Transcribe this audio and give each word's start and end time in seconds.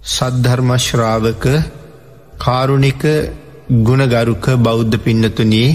සද්ධර්මශ්‍රාවක 0.00 1.44
කාරුණික 2.38 3.02
ගුණගරුක 3.80 4.46
බෞද්ධ 4.58 4.96
පින්නතුනී 4.98 5.70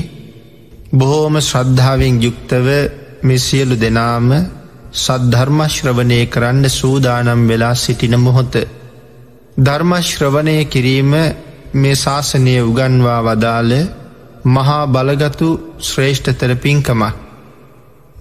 බොහෝම 0.91 1.35
ශ්‍රද්ධාවෙන් 1.39 2.15
යුක්තව 2.19 2.67
මෙසියලු 3.23 3.75
දෙනාම 3.77 4.29
සද්ධර්මශ්‍රවනය 4.95 6.19
කරන්න 6.27 6.65
සූදානම් 6.71 7.47
වෙලා 7.47 7.75
සිටින 7.75 8.15
මොහොත. 8.17 8.53
ධර්මශ්‍රවනය 9.57 10.57
කිරීම 10.65 11.11
මේ 11.75 11.95
ශාසනය 11.95 12.55
උගන්වා 12.61 13.21
වදාළ 13.21 13.73
මහා 14.47 14.83
බලගතු 14.87 15.49
ශ්‍රේෂ්ඨතර 15.81 16.51
පින්කමක්. 16.57 17.13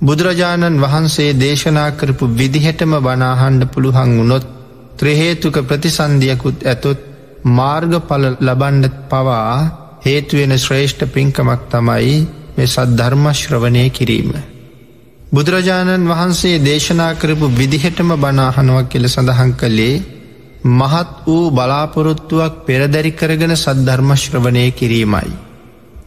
බුදුරජාණන් 0.02 0.80
වහන්සේ 0.80 1.30
දේශනා 1.36 1.90
කරපු 1.92 2.24
විදිහටම 2.32 2.92
බනාහන්ඩ 3.00 3.70
පුළුහන් 3.72 4.12
වුනොත් 4.18 4.46
ත්‍රහේතුක 4.96 5.56
ප්‍රතිසන්ධියකුත් 5.62 6.58
ඇතුත් 6.64 7.00
මාර්ගඵල 7.50 8.24
ලබන්ඩ 8.40 8.94
පවා 9.08 9.56
හේතුවෙන 10.04 10.54
ශ්‍රේෂ්ඨ 10.56 11.04
පින්කමක් 11.08 11.62
තමයි 11.68 12.16
මේ 12.56 12.66
සද්ධර්මශ්‍රවනය 12.68 13.84
කිරීම. 13.90 14.32
බුදුරජාණන් 15.32 16.08
වහන්සේ 16.08 16.56
දේශනා 16.60 17.12
කරපු 17.14 17.46
විදිහටම 17.50 18.10
බනාහනුවක් 18.16 18.88
කියල 18.88 19.06
සඳහන් 19.08 19.52
කළේ 19.54 20.02
මහත් 20.70 21.10
වූ 21.26 21.50
බලාපොරොත්තුවක් 21.50 22.54
පෙරදැරි 22.66 23.12
කරගෙන 23.12 23.54
සද්ධර්මශ්‍රවනය 23.56 24.64
කිරීමයි. 24.72 25.30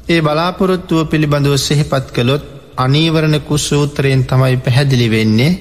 ඒ 0.07 0.19
බලාපොරොත්තුව 0.21 0.99
පිළිබඳව 1.05 1.55
සෙහිපත් 1.59 2.05
කළොත් 2.09 2.43
අනීවරණ 2.77 3.37
කුස්සූත්‍රයෙන් 3.41 4.21
තමයි 4.23 4.57
පැහැදිලි 4.57 5.07
වෙන්නේ 5.09 5.57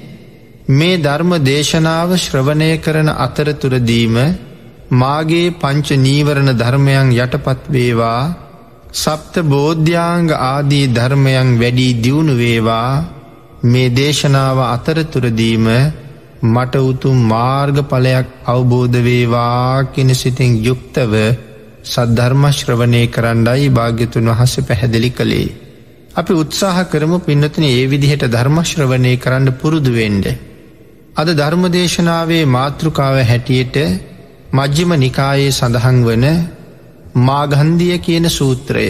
මේ 0.66 0.96
ධර්ම 0.96 1.32
දේශනාව 1.40 2.16
ශ්‍රවණය 2.16 2.80
කරන 2.80 3.08
අතරතුරදීම 3.16 4.14
මාගේ 4.90 5.52
පංච 5.54 5.88
නීවරණ 5.98 6.50
ධර්මයන් 6.54 7.10
යටපත් 7.14 7.68
වේවා 7.68 8.34
සප්ත 8.94 9.42
බෝධ්‍යාංග 9.44 10.30
ආදී 10.32 10.86
ධර්මයන් 10.88 11.58
වැඩී 11.58 11.94
දියුණු 11.96 12.34
වේවා 12.34 13.04
මේ 13.64 13.90
දේශනාව 13.90 14.58
අතරතුරදීම 14.66 15.66
මට 16.44 16.74
උතුම් 16.82 17.18
මාර්ගඵලයක් 17.26 18.26
අවබෝධ 18.46 18.96
වේවා 19.00 19.84
කෙන 19.86 20.14
සිතින් 20.14 20.56
යුක්තව 20.62 21.12
සද්ධර්මශ්‍රවනය 21.84 23.02
කරන්නයි 23.08 23.68
භාග්‍යතුන් 23.70 24.28
වහස 24.30 24.54
පැහැදිලි 24.62 25.10
කළේ. 25.10 25.54
අපි 26.14 26.32
උත්සාහ 26.34 26.76
කරමු 26.86 27.18
පින්නතුන 27.20 27.64
ඒ 27.66 27.84
විදිහට 27.86 28.26
ධර්මශ්‍රවනය 28.30 29.14
කරන්න 29.18 29.52
පුරුදුවෙන්ඩ. 29.54 30.53
අද 31.16 31.28
ධර්මදේශනාවේ 31.30 32.44
මාතෘකාව 32.48 33.16
හැටියට 33.22 33.76
මජ්්‍යම 34.52 34.92
නිකායේ 34.96 35.50
සඳහන් 35.50 35.98
වන 36.02 36.24
මාගන්දිය 37.20 37.96
කියන 37.98 38.26
සූත්‍රය 38.28 38.86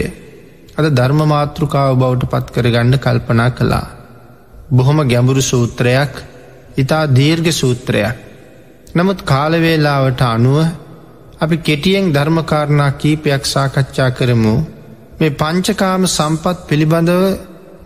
අද 0.75 0.85
ධර්ම 0.91 1.19
මාතෘකාව 1.27 1.91
බවට 1.95 2.31
පත් 2.31 2.47
කරගන්න 2.55 2.95
කල්පනා 2.97 3.51
කළා. 3.51 3.87
බොහොම 4.69 4.99
ගැඹුරු 5.03 5.43
සූත්‍රයක් 5.43 6.13
ඉතා 6.75 7.03
දීර්ඝ 7.09 7.51
සූත්‍රයක්. 7.53 8.15
නමුත් 8.95 9.19
කාලවේලාවට 9.23 10.21
අනුව 10.23 10.57
අපි 11.39 11.55
කෙටියෙන් 11.59 12.11
ධර්මකාරණා 12.11 12.91
කීපයක් 12.93 13.43
සාකච්ඡා 13.45 14.09
කරමු 14.11 14.55
මේ 15.19 15.35
පංචකාම 15.35 16.01
සම්පත් 16.07 16.57
පිළිබඳව 16.67 17.23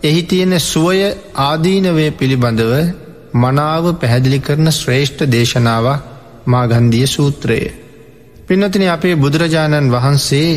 එහි 0.02 0.22
තියෙන 0.24 0.54
සුවය 0.62 0.98
ආදීනවය 1.40 2.06
පිළිබඳව 2.12 2.74
මනාව 3.32 3.84
පැහැදිලි 3.94 4.38
කරන 4.38 4.68
ශ්‍රේෂ්ඨ 4.70 5.22
දේශනාවක් 5.26 6.02
මාගන්දිය 6.46 7.06
සූත්‍රය. 7.06 7.60
පින්නතින 8.46 8.84
අපේ 8.88 9.14
බුදුරජාණන් 9.16 9.90
වහන්සේ 9.90 10.50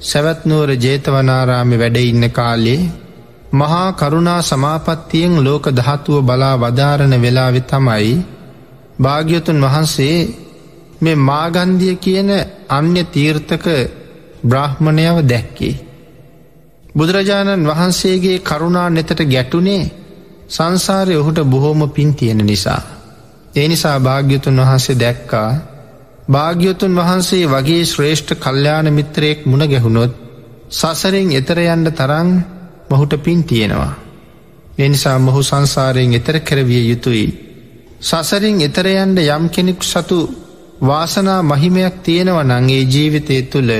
සැවත්නුවර 0.00 0.70
ජේතවනාරාමි 0.76 1.76
වැඩඉන්න 1.76 2.24
කාලේ 2.30 2.90
මහා 3.52 3.92
කරුණා 3.92 4.42
සමාපත්තියෙන් 4.42 5.34
ලෝක 5.38 5.64
ධාතුව 5.70 6.16
බලා 6.22 6.56
වදාරණ 6.56 7.14
වෙලාවෙ 7.18 7.60
තමයි 7.62 8.14
භාග්‍යතුන් 8.98 9.60
වහන්සේ 9.60 10.16
මේ 11.00 11.22
මාගන්දිය 11.22 11.94
කියන 11.96 12.30
අන්‍ය 12.68 13.02
තීර්ථක 13.04 13.66
බ්‍රහ්මණයව 14.42 15.16
දැක්කේ. 15.22 15.80
බුදුරජාණන් 16.94 17.66
වහන්සේගේ 17.66 18.38
කරුණා 18.40 18.88
නෙතට 18.90 19.20
ගැටුනේ 19.26 19.84
සංසාරය 20.50 21.14
ඔහුට 21.16 21.38
බොහෝම 21.46 21.80
පින් 21.90 22.10
තියෙන 22.12 22.42
නිසා. 22.42 22.82
ඒ 23.54 23.66
නිසා 23.68 23.98
භාග්‍යතුන් 24.00 24.56
වහන්සේ 24.58 24.96
දැක්කා 24.96 25.50
භාග්‍යතුන් 26.28 26.94
වහන්සේ 26.96 27.44
වගේ 27.46 27.82
ශ්‍රේෂ්ඨ 27.84 28.34
කල්්‍යාන 28.36 28.86
මිත්‍රයෙක් 28.90 29.40
මුණ 29.46 29.64
ගැහුණොත් 29.66 30.12
සසරෙන් 30.70 31.28
එතරයන්ට 31.32 31.88
තරං 31.92 32.28
මොහුට 32.90 33.12
පින් 33.18 33.40
තියෙනවා. 33.44 33.94
එනිසා 34.78 35.18
මොහු 35.18 35.40
සංසාරයෙන් 35.42 36.12
එතර 36.12 36.36
කරවිය 36.40 36.82
යුතුයි. 36.84 37.26
සසරින් 38.00 38.60
එතරයන්ට 38.60 39.18
යම් 39.28 39.44
කෙනෙක් 39.48 39.80
සතු 39.84 40.18
වාසනා 40.80 41.40
මහිමයක් 41.44 41.96
තියෙනව 42.02 42.38
නංගේ 42.42 42.84
ජීවිතය 42.84 43.36
තුළ 43.44 43.72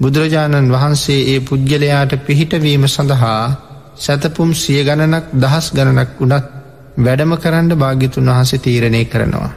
බුදුරජාණන් 0.00 0.72
වහන්සේ 0.72 1.20
ඒ 1.26 1.40
පුද්ගලයාට 1.40 2.12
පිහිටවීම 2.20 2.84
සඳහා 2.86 3.44
සැතපුම් 3.96 4.50
සිය 4.54 4.80
ගණනක් 4.84 5.26
දහස් 5.34 5.66
ගණනක් 5.72 6.10
වුණත් 6.18 6.46
වැඩම 6.98 7.32
කරන්න 7.36 7.70
භාගිතුන් 7.74 8.28
වහස 8.28 8.52
තීරණය 8.58 9.04
කරනවා. 9.04 9.50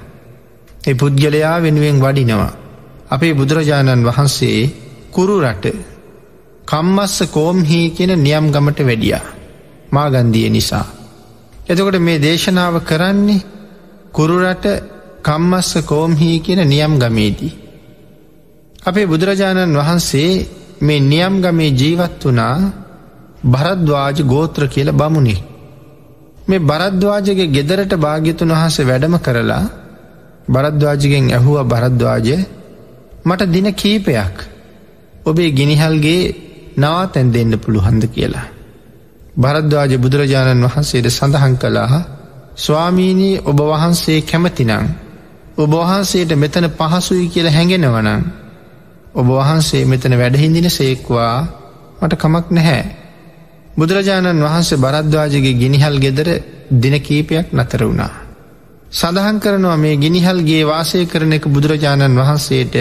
ඒ 0.81 0.95
පුද්ගලයා 0.95 1.57
වෙනුවෙන් 1.59 1.97
වඩිනවා. 1.97 2.53
අපේ 3.09 3.33
බුදුරජාණන් 3.33 4.05
වහන්සේ 4.05 4.59
කුරු 5.11 5.35
රට 5.41 5.65
කම්මස්ස 6.65 7.15
කෝම්හි 7.27 7.79
කියෙන 7.89 8.13
නියම් 8.19 8.45
ගමට 8.51 8.79
වැඩියා 8.81 9.25
මාගන්දිය 9.91 10.49
නිසා. 10.49 10.85
එතකොට 11.67 11.97
මේ 11.99 12.19
දේශනාව 12.19 12.75
කරන්නේ 12.81 13.45
කුරුරට 14.11 14.65
කම්මස්ස 15.21 15.71
කෝම්හි 15.83 16.29
කියෙන 16.39 16.61
නියම් 16.65 16.93
ගමේදී. 16.97 17.57
අපේ 18.81 19.05
බුදුරජාණන් 19.05 19.77
වහන්සේ 19.77 20.31
මේ 20.81 20.99
නියම් 21.03 21.33
ගමේ 21.41 21.71
ජීවත් 21.71 22.21
වනා 22.23 22.57
භරද්වාජ 23.43 24.17
ගෝත්‍ර 24.23 24.67
කියල 24.67 24.91
බමුණේ. 24.91 25.43
මේ 26.47 26.59
බරද්වාජගේ 26.61 27.47
ගෙදරට 27.47 27.93
භාග්‍යතුන් 27.95 28.51
වහස 28.51 28.77
වැඩම 28.81 29.15
කරලා 29.17 29.65
බරද්වාජගෙන් 30.47 31.25
ඇහුව 31.29 31.57
බරද්වාජය 31.65 32.37
මට 33.21 33.41
දින 33.47 33.67
කීපයක් 33.73 34.35
ඔබේ 35.23 35.51
ගිනිහල්ගේ 35.51 36.23
නවාතැන් 36.77 37.27
දෙන්න 37.29 37.53
පුළුහන්ද 37.57 38.03
කියලා. 38.07 38.47
බරද්වාජ 39.35 39.91
බුදුරජාණන් 39.97 40.65
වහන්සේට 40.65 41.07
සඳහන් 41.09 41.55
කළා 41.57 42.01
ස්වාමීනී 42.57 43.41
ඔබ 43.41 43.59
වහන්සේ 43.63 44.19
කැමතිනං 44.21 44.73
ඔබ 45.57 45.71
වහන්සේට 45.73 46.31
මෙතන 46.35 46.65
පහසුයි 46.71 47.25
කියල 47.27 47.47
හැඟෙනවනං 47.47 48.23
ඔබ 49.13 49.27
වහන්සේ 49.29 49.83
මෙතන 49.85 50.13
වැඩහිඳින 50.13 50.69
සේක්වා 50.69 51.35
මට 52.01 52.13
කමක් 52.15 52.45
නැහැ. 52.51 52.98
බුදුරජාණන් 53.77 54.41
වහන්සේ 54.41 54.77
බරද්වාජගේ 54.77 55.53
ගිනිහල් 55.53 55.97
ගෙදර 55.97 56.27
දින 56.73 56.95
කීපයක් 56.99 57.47
නතර 57.53 57.81
වුණා. 57.83 58.13
සඳහන් 58.91 59.37
කරනවා 59.39 59.77
මේ 59.77 59.95
ගිනිහල්ගේ 59.95 60.63
වාසය 60.63 61.05
කරන 61.05 61.33
එක 61.33 61.45
බුදුරජාණන් 61.47 62.15
වහන්සේට 62.15 62.75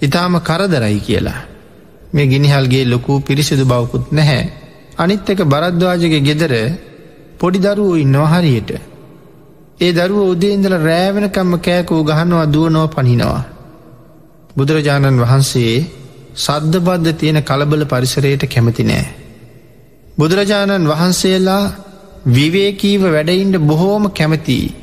ඉතාම 0.00 0.34
කරදරයි 0.40 1.00
කියලා. 1.00 1.40
මේ 2.12 2.26
ගිනිහල්ගේ 2.26 2.84
ලොකු 2.84 3.12
පිරිසිදු 3.20 3.64
බවකුත් 3.64 4.12
නැහැ. 4.12 4.44
අනිත් 4.98 5.28
එක 5.28 5.40
බරද්වාජගේ 5.44 6.20
ගෙදර 6.20 6.52
පොඩි 7.38 7.58
දරුවෝ 7.58 7.96
ඉන්නවා 7.96 8.32
හරියට. 8.32 8.70
ඒ 9.80 9.92
දරුව 9.92 10.18
උදේන්දල 10.24 10.74
රෑවෙනකම්ම 10.80 11.52
කෑකූ 11.58 12.00
ගහනවා 12.04 12.46
දුවනෝ 12.46 12.86
පනිනවා. 12.88 13.42
බුදුරජාණන් 14.56 15.20
වහන්සේ 15.20 15.74
සද්ධබද්ධ 16.36 17.12
තියෙන 17.14 17.38
කලබල 17.42 17.82
පරිසරයට 17.84 18.42
කැමති 18.46 18.84
නෑ. 18.84 19.25
බුදුරජාණන් 20.18 20.86
වහන්සේලා 20.86 21.64
විවේකීව 22.28 23.02
වැඩයින්ට 23.06 23.56
බොහෝම 23.60 24.04
කැමතියි. 24.10 24.74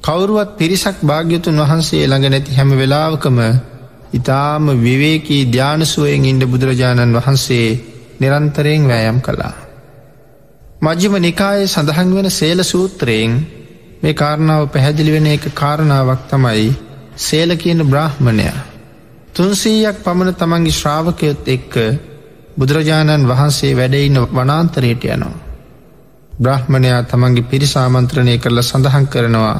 කවුරුවත් 0.00 0.50
පිරිසක් 0.58 0.96
භාග්‍යතුන් 1.02 1.60
වහන්සේ 1.60 2.04
ළඟ 2.06 2.26
නැති 2.26 2.56
හැම 2.56 2.70
වෙලාවකම 2.72 3.38
ඉතාම 4.12 4.64
විවේකී 4.78 5.42
ධ්‍යානසුවයෙන් 5.46 6.24
ඉන්ඩ 6.24 6.44
බුදුරජාණන් 6.46 7.16
වහන්සේ 7.16 7.68
නිරන්තරයෙන් 8.20 8.82
වෑයම් 8.86 9.18
කළා. 9.20 9.56
මජ්්‍යම 10.80 11.14
නිකායේ 11.18 11.66
සඳහන් 11.66 12.10
වෙන 12.14 12.30
සේල 12.30 12.60
සූත්‍රයෙන් 12.64 13.32
මේ 14.02 14.14
කාරණාව 14.14 14.62
පැහැදිලි 14.68 15.12
වෙන 15.12 15.26
එක 15.28 15.44
කාරණාවක් 15.54 16.22
තමයි 16.28 16.68
සේල 17.18 17.50
කියන 17.56 17.80
බ්‍රහ්මණය. 17.84 18.50
තුන්සීයක් 19.34 19.96
පමණ 20.04 20.34
තමන්ගේ 20.34 20.72
ශ්‍රාවකයොත් 20.72 21.48
එක්ක 21.48 21.74
බුදුරජාණන් 22.60 23.28
වහන්සේ 23.28 23.72
වැඩයින්න 23.74 24.22
වනාන්තරයට 24.30 25.04
යනවා. 25.06 25.36
බ්‍රහ්මණයා 26.40 27.02
තමන්ගේ 27.04 27.42
පිරිසාමන්ත්‍රණය 27.44 28.38
කරල 28.38 28.62
සඳහන් 28.62 29.06
කරනවා 29.06 29.58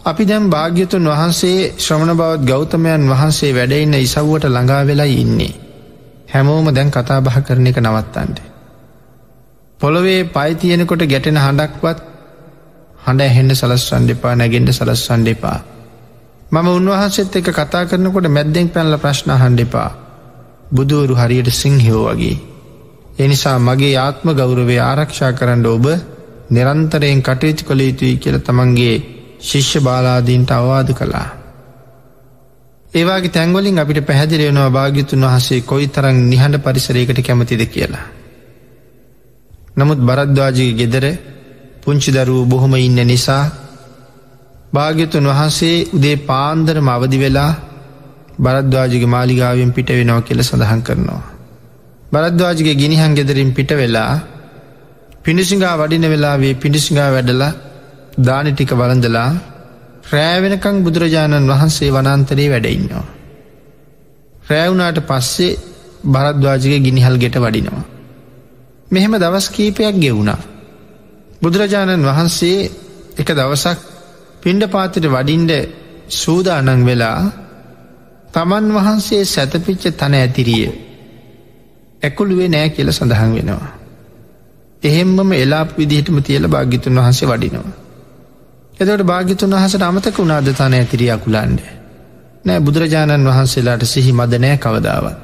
අපි 0.00 0.24
දැම් 0.24 0.44
භාග්‍යතුන් 0.46 1.04
වහන්සේ 1.04 1.74
ශ්‍රමණ 1.76 2.16
බවත් 2.16 2.44
ගෞතමයන් 2.44 3.06
වහන්සේ 3.08 3.50
වැඩඉන්න 3.52 3.94
ඉසව්වට 3.96 4.44
ළඟා 4.46 4.82
වෙලා 4.84 5.08
ඉන්නේ. 5.14 5.54
හැමෝම 6.28 6.68
දැන් 6.70 6.90
කතා 6.90 7.20
බහ 7.20 7.38
කරන 7.42 7.66
එක 7.66 7.78
නවත්තන්ට. 7.78 8.38
පොළොවේ 9.80 10.20
පයිතියනකොට 10.26 11.02
ගැටෙන 11.04 11.38
හඬක්වත් 11.38 11.98
හඬ 13.04 13.20
ඇහෙන්ඩ 13.20 13.54
සලස්සන් 13.54 14.06
දෙපා 14.08 14.34
නැගෙන්ට 14.34 14.70
සලස්සන් 14.70 15.24
දෙපා. 15.24 15.58
මම 16.50 16.68
උන්වහන්සේත් 16.70 17.36
එක 17.36 17.50
කතා 17.52 17.84
කරනකොට 17.84 18.28
මැද්දෙන් 18.28 18.68
පැල්ල 18.68 18.98
ප්‍රශ්න 18.98 19.30
හන්ඩෙපා. 19.34 19.90
බුදුවරු 20.70 21.14
හරියට 21.14 21.50
සිංහෝ 21.52 22.02
වගේ. 22.08 22.36
එනිසා 23.18 23.58
මගේ 23.58 23.96
ආත්ම 23.96 24.28
ගෞරවේ 24.32 24.80
ආරක්ෂා 24.80 25.32
කරන්න 25.32 25.66
ඔබ 25.66 25.86
නිරන්තරයෙන් 26.50 27.22
කටයුතු 27.22 27.62
කළ 27.64 27.80
යුතුයි 27.80 28.16
කියල 28.16 28.38
තමන්ගේ 28.40 28.94
ශිෂ්‍ය 29.40 29.80
බාලාදීන්ට 29.80 30.50
අවවාද 30.50 30.88
කළා. 30.92 31.28
ඒවාගේ 32.92 33.30
තැංගොලින් 33.30 33.78
අපිට 33.78 34.06
පැහැදිලියනවා 34.06 34.70
භාගිතුන් 34.70 35.24
වහසේ 35.26 35.60
කොයි 35.62 35.88
තරං 35.88 36.18
නිහඬ 36.28 36.56
පරිසරයකට 36.58 37.20
කැමතිද 37.22 37.62
කියලා. 37.66 38.06
නමුත් 39.76 40.00
බරද්වාජගේ 40.00 40.72
ගෙදර 40.72 41.04
පුංචි 41.82 42.10
දරුව 42.10 42.44
බොහොම 42.46 42.74
ඉන්න 42.76 43.00
නිසා 43.04 43.44
භාග්‍යතුන් 44.72 45.26
වහන්සේ 45.26 45.76
උදේ 45.92 46.16
පාන්දරම 46.22 46.88
අවදි 46.88 47.18
වෙලා 47.18 47.52
බරද්වාජගේ 48.38 49.06
මාලිගාවෙන් 49.06 49.70
පිට 49.72 49.90
වෙනව 49.90 50.20
කියල 50.22 50.40
සඳහන් 50.42 50.80
කරනවා. 50.82 51.22
බරද්වාජගේ 52.12 52.74
ගිනිහන් 52.74 53.12
ගෙදරින් 53.14 53.50
පිට 53.52 53.70
වෙලා 53.72 54.12
පිණිසිංහා 55.22 55.76
වඩින 55.76 56.04
වෙලාවේ 56.04 56.54
පිණිසිංහා 56.54 57.10
වැඩලා 57.12 57.52
දානි 58.18 58.50
ටික 58.52 58.72
වලඳලා 58.72 59.30
රෑවෙනකං 60.06 60.76
බුදුරජාණන් 60.84 61.48
වහන්සේ 61.48 61.90
වනන්තරේ 61.90 62.48
වැඩඉන්නවා. 62.48 63.06
රෑවුනාට 64.50 64.98
පස්සේ 65.02 65.58
බරද්වාජගේ 66.06 66.80
ගිනිහල් 66.80 67.16
ගෙට 67.16 67.36
වඩිනවා. 67.36 67.84
මෙහෙම 68.88 69.14
දවස් 69.14 69.46
කීපයක් 69.50 69.96
ගෙවුණා. 69.96 70.40
බුදුරජාණන් 71.42 72.04
වහන්සේ 72.04 72.70
එක 73.16 73.28
දවසක් 73.30 73.78
පින්ඩ 74.42 74.62
පාතිට 74.66 75.06
වඩින්ඩ 75.06 75.52
සූදානං 76.12 76.84
වෙලා 76.84 77.20
තමන් 78.36 78.66
වහන්සේ 78.70 79.24
සැතපිච්ච 79.26 79.84
තන 79.94 80.14
ඇතිරිය 80.14 80.66
ඇකුළුවේ 82.02 82.48
නෑ 82.48 82.68
කියල 82.68 82.92
සඳහන් 82.92 83.30
වෙනවා. 83.32 83.70
එහෙම්මම 84.82 85.30
එලාප 85.34 85.70
විදිහටම 85.78 86.18
තියල 86.20 86.48
භාගිතුන් 86.48 86.96
වහන්සේ 86.96 87.28
වඩිනවා. 87.28 87.72
එදට 88.78 89.02
භාගිතුන් 89.02 89.50
වහසට 89.52 89.82
අමතක 89.82 90.18
වුණාද 90.18 90.48
තන 90.52 90.74
ඇතිරිය 90.74 91.10
අකුලන්ඩ. 91.10 91.60
නෑ 92.44 92.60
බුදුරජාණන් 92.60 93.26
වහන්සේලාට 93.26 93.84
සිහි 93.84 94.12
මද 94.12 94.32
නෑ 94.38 94.58
කවදාවත්. 94.58 95.16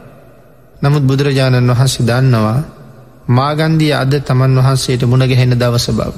නමුත් 0.83 1.05
බුදුරජාණන් 1.05 1.71
වහන්සේ 1.71 2.07
දන්නවා 2.07 2.61
මාගන්දිය 3.31 3.93
අද 3.95 4.15
තමන් 4.21 4.59
වහන්සේට 4.59 5.03
මුණගැහෙන 5.05 5.55
දවස 5.55 5.87
බව. 5.93 6.15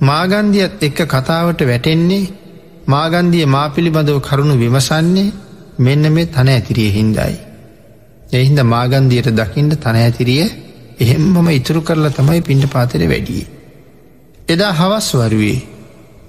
මාගන්දියත් 0.00 0.82
එක්ක 0.82 0.98
කතාවට 1.08 1.60
වැටෙන්නේ 1.64 2.24
මාගන්දිය 2.88 3.46
මා 3.46 3.68
පිළිබඳව 3.70 4.20
කරුණු 4.20 4.54
විමසන්නේ 4.56 5.32
මෙන්න 5.78 6.12
මේ 6.12 6.26
තන 6.26 6.48
ඇතිරිය 6.48 6.90
හින්දයි. 6.90 7.34
එහින්ද 8.32 8.62
මාගන්දියට 8.64 9.30
දකිින්ට 9.30 9.80
තන 9.80 9.96
ඇතිරිය 9.96 10.44
එහෙම්මම 10.98 11.48
ඉතුරු 11.50 11.82
කරලා 11.82 12.10
තමයි 12.10 12.40
පිණ්ඩ 12.40 12.68
පාතර 12.68 13.02
වැඩිය. 13.04 13.46
එදා 14.48 14.72
හවස් 14.72 15.08
වරුවේ 15.14 15.62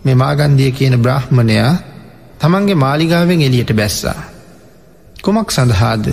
මේ 0.06 0.16
මාගන්දිය 0.16 0.72
කියන 0.72 1.02
බ්‍රහ්මණයා 1.02 1.74
තමන්ගේ 2.40 2.76
මාලිගාවෙන් 2.76 3.42
එලියට 3.42 3.74
බැස්සා. 3.74 4.22
කුමක් 5.22 5.52
සඳහාද 5.52 6.06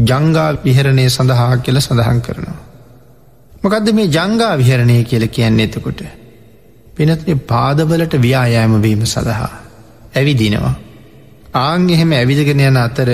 ජංගා 0.00 0.50
විහරණය 0.64 1.06
සඳහා 1.08 1.56
කියල 1.58 1.80
සඳහන් 1.80 2.20
කරනවා. 2.20 2.58
මොකදද 3.62 3.92
මේ 3.92 4.08
ජංගා 4.08 4.54
විහරණය 4.56 5.04
කියල 5.04 5.28
කියන්නේ 5.28 5.64
එතකොට. 5.64 6.02
පිනත්ේ 6.96 7.34
පාදවලට 7.46 8.14
ව්‍යායෑමවීම 8.16 9.06
සඳහා. 9.06 9.54
ඇවිදිනවා. 10.14 10.74
ආං 11.54 11.88
එහෙම 11.88 12.10
ඇවිදගෙන 12.12 12.60
යන 12.60 12.76
අතර 12.76 13.08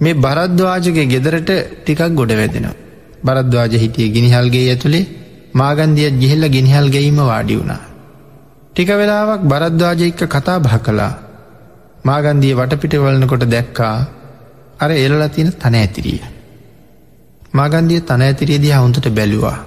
මේ 0.00 0.14
බරද්වාජගේ 0.16 1.06
ගෙදරට 1.06 1.50
ටිකක් 1.76 2.00
ගොඩ 2.10 2.32
වැදෙනවා. 2.32 2.74
බරද්වාජ 3.22 3.72
හිටිය 3.74 4.08
ගිනිහල්ගේ 4.08 4.68
ඇතුළේ 4.68 5.08
මාගන්දියත් 5.52 6.14
ගිහිල්ල 6.14 6.44
ගිනිහල් 6.48 6.86
ගැීම 6.88 7.18
වාඩි 7.22 7.56
වුණා. 7.56 7.82
ටික 8.72 8.88
වෙලාවක් 8.90 9.42
බරද්වාජ 9.42 10.00
එක්ක 10.02 10.22
කතා 10.26 10.58
බහ 10.58 10.76
කලා 10.78 11.12
මාගන්දිය 12.04 12.54
වටපිටවලනකොට 12.54 13.44
දැක්කා 13.46 13.96
අර 14.78 14.90
එල්ල 14.90 15.28
තියෙන 15.28 15.52
තන 15.52 15.74
ඇතිරිය. 15.74 16.20
මාගන්දිය 17.52 18.00
තන 18.00 18.22
ඇතිරිය 18.22 18.58
දිහා 18.58 18.80
හොඳට 18.80 19.08
බැලුවා. 19.10 19.58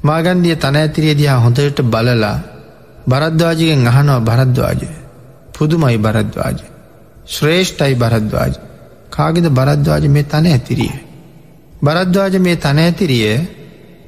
මාගන්දිය 0.00 0.56
තන 0.56 0.76
ඇතිරිය 0.76 1.14
දිහා 1.14 1.38
හොඳට 1.38 1.78
බලලා 1.84 2.36
බරද්වාජගෙන් 3.06 3.86
අහනවා 3.86 4.20
බරද්වාජ 4.20 5.03
පුදුමයි 5.54 5.98
බරද්වාජ 5.98 6.58
ශ්‍රේෂ්ඨයි 7.26 7.94
බරද්වාජ 7.94 8.54
කාගෙද 9.10 9.46
බරද්වාජ 9.50 10.04
මේ 10.08 10.24
තන 10.24 10.46
ඇතිරිය. 10.46 10.94
බරද්වාජ 11.82 12.34
මේ 12.38 12.56
තන 12.56 12.78
ඇතිරිය 12.80 13.28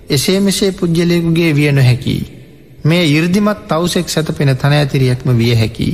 එසේ 0.09 0.39
මෙසේ 0.41 0.71
පුද්ගලයකුගේ 0.73 1.51
විය 1.53 1.71
නොහැකි. 1.73 2.17
මේ 2.85 3.05
ඉර්දිමත් 3.09 3.61
තවසෙක් 3.67 4.09
සැතපෙන 4.09 4.51
තන 4.55 4.73
ඇතිරියක්ම 4.75 5.29
විය 5.33 5.55
හැකි. 5.55 5.89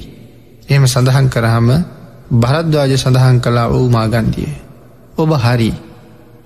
එහෙම 0.68 0.84
සඳහන් 0.86 1.26
කරහම 1.28 1.68
භරද්වාජ 2.34 2.92
සඳහන් 2.96 3.40
කලා 3.40 3.68
වූ 3.68 3.88
මාගන්දිය. 3.88 4.52
ඔබ 5.16 5.30
හරි 5.36 5.72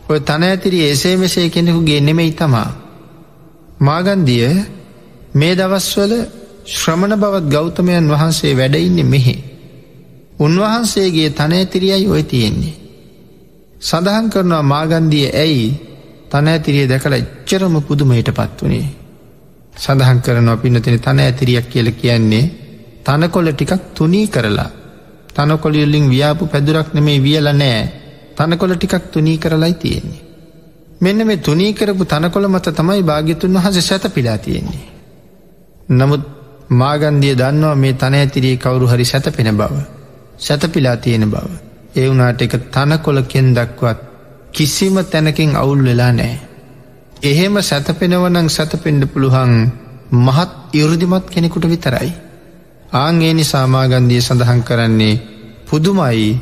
ඔය 0.09 0.19
තන 0.21 0.43
ඇතිරි 0.45 0.79
එසේ 0.85 1.17
මෙසේ 1.17 1.49
කෙනෙකුගේ 1.49 2.01
නෙමෙයි 2.01 2.33
තමා. 2.33 2.71
මාගන්දිය 3.81 4.49
මේ 5.35 5.55
දවස්වල 5.55 6.13
ශ්‍රමණ 6.67 7.15
බවත් 7.15 7.47
ගෞතමයන් 7.49 8.09
වහන්සේ 8.09 8.53
වැඩඉන්න 8.53 9.07
මෙහෙ. 9.07 9.35
උන්වහන්සේගේ 10.39 11.31
තන 11.31 11.53
ඇතිරියයි 11.53 12.09
ඔය 12.09 12.23
තියෙන්නේ. 12.25 12.75
සඳහන් 13.81 14.31
කරනවා 14.31 14.63
මාගන්දිය 14.65 15.29
ඇයි 15.35 15.69
තන 16.29 16.49
ඇතිරිය 16.49 16.89
දැකළ 16.89 17.15
එච්චරම 17.15 17.77
පුදුමයට 17.83 18.31
පත් 18.31 18.59
වනේ. 18.63 18.89
සඳහන් 19.77 20.21
කරනවා 20.21 20.57
පිනතින 20.57 20.99
තන 20.99 21.21
ඇතිරියක් 21.21 21.69
කියල 21.69 21.93
කියන්නේ 21.93 22.45
තනකොල 23.05 23.53
ටිකක් 23.53 23.95
තුනී 23.95 24.27
කරලා 24.29 24.71
තනකොලියල්ලින් 25.35 26.11
ව්‍යාපු 26.11 26.47
පැදුරක් 26.47 26.95
නෙමේ 26.95 27.19
වියල 27.21 27.49
නෑ 27.55 27.83
තනකොල 28.37 28.75
ටිකක් 28.75 29.05
තුනී 29.13 29.39
කරලයි 29.39 29.75
තියෙන්නේ. 29.77 30.23
මෙන්න 31.01 31.27
මේ 31.27 31.37
තුනී 31.39 31.73
කරපු 31.75 32.05
තනකොළ 32.07 32.49
මත 32.49 32.75
තමයි 32.75 33.03
භාග්‍යතුන් 33.05 33.55
වහස 33.55 33.77
සැත 33.83 34.15
පිලා 34.15 34.39
තියෙන්නේ. 34.39 34.87
නමුත් 35.91 36.36
මාගන්දිය 36.71 37.35
දන්නවා 37.35 37.75
මේ 37.77 37.93
තන 37.95 38.15
ඇතිරී 38.15 38.57
කවුරු 38.59 38.87
හරි 38.87 39.05
සැතපෙන 39.05 39.51
බව. 39.53 39.75
සැතපිලා 40.39 40.97
තියෙන 40.99 41.31
බව. 41.31 41.47
ඒ 41.95 42.09
වුනාට 42.09 42.43
එක 42.43 42.55
තනකොල 42.71 43.23
කෙන් 43.25 43.55
දක්වත් 43.55 43.99
කිසිම 44.53 44.97
තැනකින් 45.05 45.57
අවුල් 45.57 45.81
වෙලා 45.81 46.13
නෑ. 46.13 46.39
එහෙම 47.23 47.55
සැතපෙනවනං 47.61 48.49
සැතපෙන්ඩ 48.49 49.07
පුළුහන් 49.07 49.53
මහත් 50.11 50.51
ඉරුදිමත් 50.75 51.27
කෙනෙකුට 51.27 51.65
විතරයි. 51.65 52.13
ආංගේ 52.93 53.35
නිසාමාගන්දිය 53.35 54.21
සඳහන් 54.21 54.63
කරන්නේ 54.63 55.23
පුදුමයි 55.65 56.41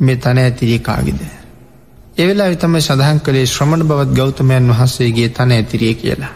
මේ 0.00 0.16
තන 0.16 0.38
ඇතිරිය 0.38 0.78
කාගිද. 0.80 1.20
එවෙලා 2.16 2.48
විතමයි 2.48 2.80
සඳහන් 2.80 3.20
කළේ 3.20 3.46
ශ්‍රමණ 3.46 3.82
බවත් 3.84 4.12
ගෞතමයන් 4.12 4.68
වහන්සේගේ 4.68 5.28
තන 5.30 5.52
ඇතිරිය 5.52 5.94
කියලා. 5.94 6.34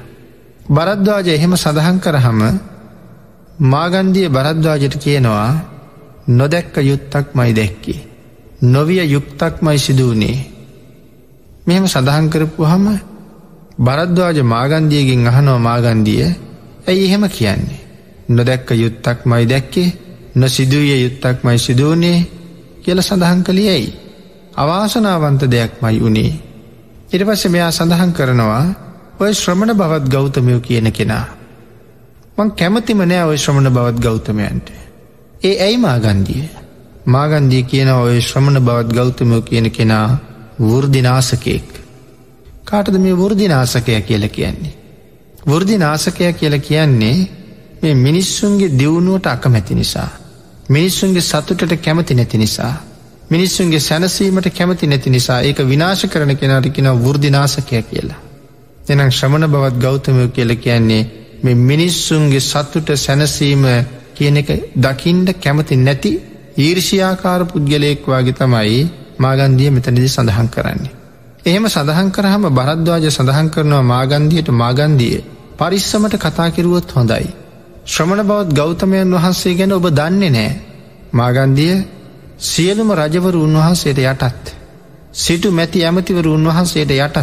බරද්වාජ 0.67 1.29
එහෙම 1.29 1.57
සඳහන් 1.57 1.99
කරහම 2.01 2.41
මාගන්දිය 3.59 4.29
බරද්වාජට 4.29 4.97
කියනවා 4.97 5.51
නොදැක්ක 6.29 6.77
යුත්තක් 6.79 7.35
මයි 7.35 7.53
දැක්කේ. 7.53 8.01
නොවිය 8.63 9.05
යුක්තක් 9.05 9.61
මයි 9.61 9.79
සිදුවනේ. 9.79 10.47
මෙහෙම 11.67 11.87
සඳහන් 11.87 12.31
කරපු 12.31 12.65
හම 12.65 12.87
බරද්වාජ 13.79 14.43
මාගන්දියගෙන් 14.45 15.27
අහනෝ 15.27 15.59
මාගන්දිය 15.59 16.25
ඇයි 16.87 17.05
එහෙම 17.05 17.29
කියන්නේ. 17.29 17.81
නොදැක්ක 18.29 18.71
යුත්තක් 18.73 19.27
මයි 19.27 19.47
දැක්කේ 19.47 19.93
නො 20.35 20.49
සිදුවිය 20.49 21.03
යුත්තක් 21.03 21.45
මයි 21.45 21.59
සිදුවනේ 21.59 22.27
කියල 22.83 22.99
සඳහන් 22.99 23.45
කළි 23.45 23.69
ඇයි. 23.69 23.95
අවාසනාවන්ත 24.55 25.43
දෙයක් 25.45 25.73
මයි 25.83 26.01
වුණේ. 26.01 26.33
ඉට 27.09 27.23
පස්ස 27.23 27.45
මෙයා 27.47 27.71
සඳහන් 27.71 28.13
කරනවා 28.13 28.65
ඔය 29.19 29.35
ශ්‍රමණ 29.35 29.77
බවත් 29.77 30.09
ගෞතමයෝ 30.09 30.61
කියන 30.61 30.93
කෙනා. 30.93 31.42
මං 32.43 32.51
කැමතිම 32.53 33.03
නෑ 33.05 33.25
ඔය 33.25 33.37
ශ්‍රමණ 33.37 33.71
බවත් 33.71 34.01
ගෞතමයන්ට. 34.01 34.67
ඒ 35.43 35.55
ඇයි 35.59 35.79
මාගන්දිය. 35.79 36.45
මාගන්දිය 37.07 37.63
කියන 37.65 37.91
ඔය 37.91 38.21
ශ්‍රමණ 38.21 38.61
බවත් 38.61 38.93
ගෞතමයෝ 38.93 39.43
කියන 39.43 39.71
කෙනා 39.71 40.07
වෘදිනාසකයෙක්. 40.61 41.69
කාටද 42.65 42.99
මේ 42.99 43.15
වෘදිනාසකය 43.15 44.01
කියල 44.03 44.29
කියන්නේ. 44.29 44.75
වෘදිනාසකය 45.47 46.33
කියල 46.35 46.59
කියන්නේ 46.61 47.17
මේ 47.83 47.95
මිනිස්සුන්ගේ 47.97 48.73
දියුණුවට 48.75 49.27
අකමැති 49.27 49.75
නිසා. 49.75 50.11
මිනිස්සුන්ගේ 50.69 51.23
සතුටට 51.23 51.79
කැමති 51.79 52.15
නැති 52.15 52.39
නිසා. 52.39 52.75
මිනිස්සුන්ගේ 53.31 53.81
සැනසීමට 53.81 54.51
කැමති 54.51 54.87
නැති 54.87 55.11
නිසා 55.11 55.41
ඒක 55.43 55.59
විනාශ 55.65 56.07
කරන 56.07 56.37
කෙනටකින 56.37 56.93
වෘදිනාසකය 57.01 57.83
කියලා. 57.85 58.21
එනම් 58.89 59.11
ශ්‍රමණ 59.11 59.51
බවත් 59.51 59.77
ගෞතමය 59.79 60.29
කියල 60.29 60.57
කියන්නේ 60.59 61.22
මේ 61.43 61.55
මිනිස්සුන්ගේ 61.63 62.41
සත්තුට 62.43 62.89
සැනසීම 62.97 63.65
කියන 64.15 64.37
එක 64.37 64.51
දකිින්ට 64.77 65.31
කැමති 65.37 65.77
නැති 65.79 66.13
ඊර්ෂයාකාර 66.57 67.41
පුද්ගලයෙක් 67.47 68.05
වගේ 68.07 68.35
තමයි 68.35 68.81
මාගන්දිය 69.19 69.71
මෙතනදි 69.71 70.09
සඳහන් 70.09 70.49
කරන්නේ. 70.49 70.93
එහෙම 71.45 71.65
සඳහන් 71.67 72.11
කරහම 72.11 72.45
බරද්වාජ 72.51 73.07
සඳහන් 73.09 73.49
කරනවා 73.51 73.83
මාගන්දියට 73.85 74.51
මාගන්දිය 74.55 75.17
පරිස්සමට 75.59 76.15
කතාකිරුවොත් 76.17 76.89
හොඳයි. 76.91 77.27
ශ්‍රමණ 77.85 78.23
බවත් 78.25 78.51
ගෞතමයන් 78.53 79.15
වහන්සේ 79.15 79.55
ගැන 79.55 79.73
ඔබ 79.73 79.87
දන්නේ 79.91 80.31
නෑ. 80.31 80.53
මාගන්දිය 81.13 81.75
සියලුම 82.41 82.91
රජවරු 82.93 83.39
උන්වහන්සේට 83.41 83.99
යටත්. 84.05 84.45
සිටු 85.15 85.49
මැති 85.51 85.79
ඇමතිවරු 85.81 86.31
උන්වහන්සේට 86.33 86.91
යටත් 86.93 87.19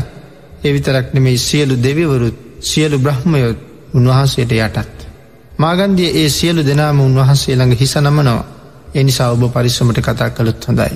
එවිතරක් 0.64 1.08
නෙමේ 1.14 1.38
සියලු 1.40 1.76
දෙවිවරුත් 1.78 2.38
සියලු 2.62 2.98
බ්‍රහ්මයොත් 3.00 3.69
උන්වහන්සේට 3.94 4.52
යටත්. 4.54 4.98
මාගන්දිය 5.58 6.10
ඒ 6.14 6.30
සියලු 6.30 6.62
දෙනාම 6.64 7.00
උන්වහන්සේ 7.00 7.56
ළඟ 7.56 7.76
හිස 7.76 7.96
නමනවා 7.98 8.44
එනිසා 8.94 9.32
ඔබ 9.32 9.44
පරිස්සමට 9.50 10.00
කතා 10.00 10.30
කළොත් 10.30 10.68
හොඳයි. 10.68 10.96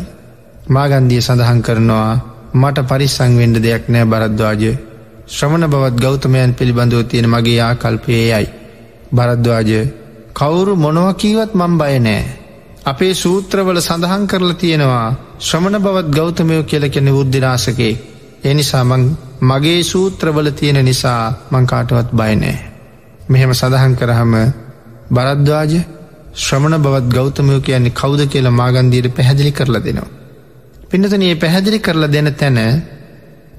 මාගන්දිය 0.68 1.22
සඳහන් 1.22 1.62
කරනවා 1.62 2.12
මට 2.54 2.78
පරිස්සංවෙන්ඩ 2.84 3.58
දෙයක් 3.60 3.84
නෑ 3.88 4.06
බරද්වාජ 4.06 4.64
ශ්‍රමණ 5.28 5.68
බවත් 5.68 5.96
ගෞතමයන් 5.98 6.54
පිළිබඳව 6.54 7.04
තියෙන 7.06 7.28
මගේ 7.30 7.60
ආකල්පයයයි. 7.62 8.48
බරද්වාජ 9.12 9.72
කවුරු 10.34 10.74
මොනවකීවත් 10.76 11.52
මං 11.56 11.78
බය 11.78 12.00
නෑ. 12.00 12.24
අපේ 12.86 13.14
සූත්‍රවල 13.16 13.80
සඳහන් 13.80 14.28
කරලා 14.28 14.54
තියෙනවා 14.56 15.16
ශ්‍රමණ 15.40 15.82
බවත් 15.82 16.10
ගෞතමයෝ 16.12 16.64
කියලකෙන 16.64 17.10
බුද්ධිනාසකේ 17.12 17.94
එනිසා 18.44 18.84
මං 18.84 19.04
මගේ 19.42 19.82
සූත්‍රවල 19.84 20.50
තියෙන 20.52 20.86
නිසා 20.86 21.24
මංකාටවත් 21.52 22.10
බයනෑ. 22.14 22.73
මෙහෙම 23.30 23.52
සඳහන් 23.54 23.94
කරහම 23.94 24.34
බරද්වාජ 25.10 25.74
ශ්‍රමණ 26.36 26.76
බවත් 26.80 27.08
ගෞතමයෝ 27.10 27.60
කියන්නේ 27.60 27.94
කෞද 27.94 28.22
කියලා 28.26 28.52
මාගන්දීට 28.54 29.08
පැහැදිලි 29.12 29.52
කරලා 29.52 29.82
දෙනවා. 29.82 30.10
පිනතනයේ 30.90 31.36
පැහැදිලි 31.36 31.80
කරලා 31.80 32.12
දෙන 32.12 32.30
තැන 32.34 32.60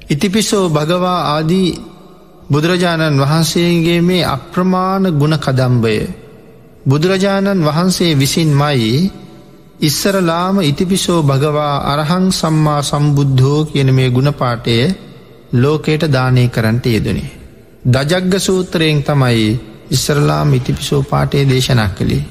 ඉතිපිසෝ 0.06 0.64
භගවා 0.68 1.20
ආදී 1.26 1.68
බුදුරජාණන් 2.50 3.20
වහන්සේගේ 3.20 4.00
මේ 4.00 4.24
අප්‍රමාණ 4.26 5.04
ගුණ 5.12 5.36
කදම්බය 5.36 5.96
බුදුරජාණන් 6.86 7.64
වහන්සේ 7.64 8.12
විසින් 8.14 8.50
මයි 8.52 8.90
ඉස්සරලාම 9.80 10.56
ඉතිපිසෝ 10.62 11.20
භගවා 11.22 11.76
අරහං 11.86 12.26
සම්මා 12.32 12.82
සම්බුද්ධෝ 12.82 13.60
කියන 13.64 13.90
මේ 13.92 14.10
ගුණපාටය 14.10 14.76
ලෝකයට 15.54 16.04
දානය 16.08 16.44
කරන්නට 16.48 16.86
යෙදනේ. 16.86 17.43
දජග්ග 17.84 18.34
සූත්‍රයෙන් 18.38 19.02
තමයි 19.02 19.60
ඉස්සරලාම 19.90 20.54
ඉතිපිසෝ 20.54 21.02
පාටේ 21.02 21.44
දේශනක් 21.44 21.92
කළේ. 21.94 22.24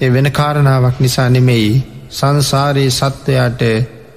එ 0.00 0.06
වෙන 0.08 0.28
කාරණාවක් 0.30 1.00
නිසා 1.00 1.28
නෙමෙයි 1.28 1.72
සංසාරයේ 2.10 2.90
සත්වයාට 2.90 3.62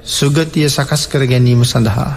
සුගතිය 0.08 0.68
සකස් 0.68 1.04
කර 1.08 1.24
ගැනීම 1.26 1.64
සඳහා. 1.64 2.14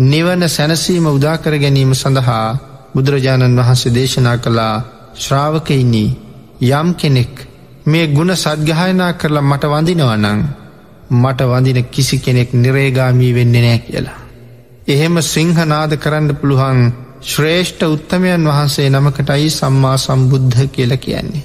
නිවන 0.00 0.48
සැනසීම 0.48 1.06
උදාකර 1.08 1.54
ගැනීම 1.58 1.92
සඳහා 1.94 2.46
බුදුරජාණන් 2.94 3.58
වහන්සේ 3.58 3.94
දේශනා 3.94 4.38
කළා 4.38 4.74
ශ්‍රාවකයිනී 5.16 6.10
යම් 6.70 6.88
කෙනෙක් 6.94 7.34
මේ 7.86 8.06
ගුණ 8.08 8.32
සද්ගහයනා 8.34 9.12
කරලා 9.14 9.42
මට 9.42 9.64
වඳිනවනං 9.66 10.42
මට 11.12 11.40
වඳින 11.42 11.84
කිසි 11.86 12.18
කෙනෙක් 12.18 12.50
නිරේගාමී 12.54 13.32
වෙන්න 13.34 13.52
නෑ 13.54 13.78
කියලා. 13.80 14.18
එහෙම 14.88 15.16
සිංහනාද 15.24 15.92
කරන්න 15.96 16.36
පුළුවන් 16.36 16.80
ශ්‍රේෂ්ඨ 17.22 17.82
උත්තමයන් 17.86 18.44
වහන්සේ 18.44 18.88
නමකටයි 18.90 19.50
සම්මා 19.52 19.96
සම්බුද්ධ 19.98 20.62
කියල 20.68 20.92
කියන්නේ. 20.98 21.44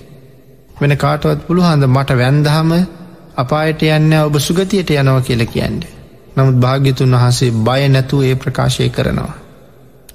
වෙන 0.78 0.94
කාටවත් 0.98 1.46
පුළුහන්ද 1.48 1.84
මට 1.88 2.16
වැන්දහම 2.16 2.72
අපායට 3.36 3.84
යන්න 3.88 4.14
ඔබ 4.20 4.40
සුගතියට 4.40 4.90
යනව 4.92 5.20
කියල 5.24 5.44
කියන්න. 5.48 5.78
නමුත් 6.36 6.58
භාග්‍යතුන් 6.58 7.14
වහන්සේ 7.14 7.52
බය 7.62 7.82
නැතුව 7.88 8.24
ඒ 8.24 8.36
ප්‍රකාශය 8.36 8.90
කරනවා. 8.90 9.34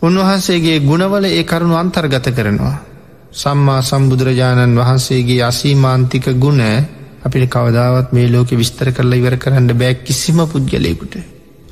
උන්වහන්සේගේ 0.03 0.81
ගුණවල 0.81 1.25
ඒ 1.27 1.45
කරුණු 1.45 1.77
අන්තර්ගත 1.77 2.27
කරනවා. 2.33 2.77
සම්මා 3.33 3.81
සම්බුදුරජාණන් 3.83 4.77
වහන්සේගේ 4.77 5.43
අසීමාන්තික 5.43 6.27
ගුණ 6.37 6.63
අපිට 7.23 7.47
කවදාවත් 7.49 8.13
මේ 8.13 8.29
ලෝක 8.29 8.51
විස්තර 8.53 8.91
කරලා 8.91 9.19
ඉවර 9.19 9.37
කරන්න 9.37 9.71
බෑ 9.75 9.95
කිසිම 9.97 10.39
පුද්ගලයකුට. 10.45 11.15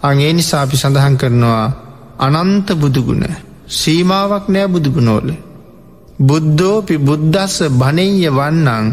අගේ 0.03 0.33
නිසා 0.33 0.63
අපි 0.63 0.77
සඳහන් 0.77 1.17
කරනවා 1.17 1.65
අනන්ත 2.21 2.69
බුදුගුණ 2.77 3.50
සීමාවක් 3.71 4.47
නෑ 4.49 4.69
බුදුගුණෝල. 4.69 5.29
බුද්ධෝපි 6.21 6.97
බුද්ධස්ස 6.99 7.57
බනෙය 7.73 8.15
වන්නං 8.29 8.87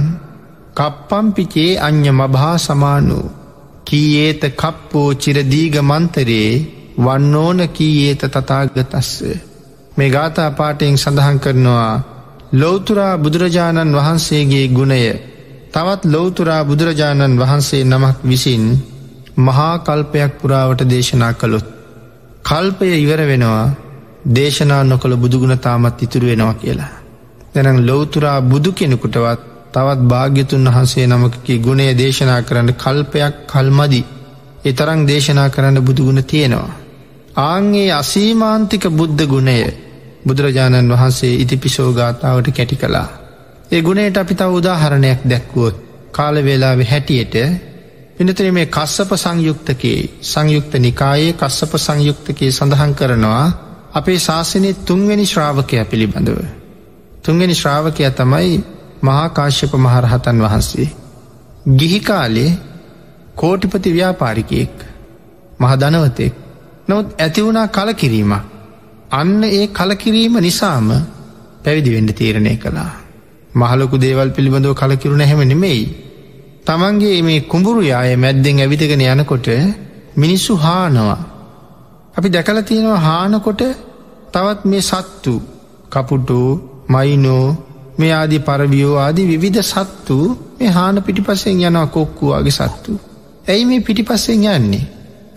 කප්පම්පිචේ 0.76 1.72
අ්‍ය 1.80 2.12
මභා 2.12 2.58
සමානු 2.58 3.20
කීඒත 3.86 4.44
කප්පෝ 4.56 5.10
චිරදීග 5.14 5.76
මන්තරයේ 5.82 6.52
වන්නෝන 6.98 7.60
කීඒත 7.70 8.22
තතාගතස්ස. 8.28 9.10
මේ 9.98 10.10
ගාථා 10.10 10.52
පාටයෙන් 10.52 10.98
සඳහන් 10.98 11.40
කරනවා 11.40 11.94
ලෝතුරා 12.54 13.16
බුදුරජාණන් 13.18 13.96
වහන්සේගේ 13.96 14.68
ගුණය 14.68 15.02
තවත් 15.74 16.02
ලෝතුරා 16.06 16.62
බුදුරජාණන් 16.64 17.40
වහන්සේ 17.40 17.84
නමක් 17.84 18.18
විසින් 18.24 18.66
මහා 19.38 19.76
කල්පයක් 19.80 20.32
පුරාවට 20.42 20.82
දේශනා 20.84 21.34
කළොත්. 21.34 21.68
කල්පය 22.46 22.88
ඉවර 22.96 23.22
වෙනවා 23.24 23.68
දේශනා 24.28 24.84
නොකළ 24.84 25.16
බුදුගුණ 25.16 25.58
තාමත් 25.58 26.02
ඉතුරු 26.02 26.28
වෙනවා 26.28 26.54
කියලා. 26.54 26.94
දැනම් 27.54 27.80
ලෝතුරා 27.86 28.42
බුදු 28.44 28.72
කෙනෙකුටවත් 28.72 29.42
තවත් 29.74 30.02
භාග්‍යතුන් 30.04 30.68
වහන්සේ 30.68 31.08
නමකගේ 31.08 31.58
ගුණේ 31.60 31.92
දේශනා 31.94 32.42
කරන්න 32.42 32.74
කල්පයක් 32.74 33.36
කල්මදි 33.48 34.02
එතරං 34.66 35.02
දේශනා 35.08 35.50
කරන්න 35.50 35.78
බුදුගුණ 35.82 36.24
තියෙනවා. 36.24 36.72
ආංගේ 37.44 37.90
අසීමාන්තික 37.94 38.86
බුද්ධ 38.90 39.24
ගුණය 39.26 39.58
බුදුරජාණන් 40.26 40.94
වහන්සේ 40.94 41.34
ඉතිපිසෝගාථාවට 41.36 42.48
කැටි 42.52 42.76
කළා. 42.76 43.10
ඒ 43.72 43.82
ගුණයට 43.82 44.18
අපි 44.18 44.36
තව 44.36 44.50
උදාහරණයක් 44.54 45.20
දැක්වුවොත් 45.24 45.76
කාලවෙලාවෙ 46.12 46.84
හැටියට 46.84 47.36
පිනතර 48.18 48.46
මේ 48.52 48.68
කස්සප 48.68 49.12
සංයුක්තකේ 49.16 50.00
සංයුක්ත 50.24 50.74
නිකායේ 50.78 51.34
කස්සප 51.34 51.74
සංයුක්තකේ 51.78 52.52
සඳහන් 52.52 52.94
කරනවා 52.94 53.46
අපේ 53.98 54.20
ශාසනය 54.20 54.70
තුන්වැනි 54.86 55.26
ශ්‍රාවකය 55.26 55.84
පිළිබඳව. 55.86 56.40
තුන්වැනි 57.24 57.56
ශ්‍රාවකය 57.56 58.10
තමයි 58.12 58.56
මහාකාශ්‍යප 59.02 59.74
මහරහතන් 59.78 60.42
වහන්සේ. 60.42 60.90
ගිහිකාලේ 61.76 62.52
කෝටිපති 63.36 63.90
ව්‍යාපාරිකයෙක් 63.94 64.76
මහදනවතෙක් 65.60 66.34
නොත් 66.88 67.08
ඇතිවුණා 67.18 67.68
කලකිරීම 67.70 68.34
අන්න 69.12 69.44
ඒ 69.50 69.66
කලකිරීම 69.70 70.36
නිසාම 70.40 70.90
පැවිදිවෙඩ 71.64 72.12
තීරණය 72.14 72.54
කළා. 72.58 72.92
මහලොකු 73.56 73.96
දේවල් 73.98 74.30
පිළිබඳව 74.30 74.74
කලකිරුණ 74.74 75.22
හැම 75.22 75.42
නෙමෙයි. 75.44 75.86
තමන්ගේ 76.66 77.22
මේ 77.22 77.40
කුඹුරු 77.44 77.82
යාය 77.84 78.16
මැද්දෙන් 78.16 78.60
ඇවිතගෙන 78.60 79.04
යනකොට 79.04 79.48
මිනිස්සු 80.18 80.54
හානවා. 80.58 81.20
අපි 82.18 82.28
දැකල 82.30 82.60
තියෙනවා 82.62 83.00
හානකොට 83.00 83.62
තවත් 84.34 84.62
මේ 84.66 84.84
සත්තු 84.84 85.34
කපුටු 85.92 86.40
මයිනෝ 86.90 87.48
මේ 88.00 88.14
ආදි 88.14 88.38
පරවියෝ 88.40 88.96
ආදී 88.98 89.28
විවිධ 89.28 89.62
සත්තු 89.64 90.18
මේ 90.56 90.70
හාන 90.70 90.98
පිටිපස්සෙන් 91.04 91.62
යනවා 91.62 91.88
කොක්කුවාගේ 91.88 92.52
සත්තු. 92.52 92.92
ඇයි 93.48 93.66
මේ 93.66 93.80
පිටිපස්සෙන් 93.80 94.48
යන්නේ. 94.48 94.84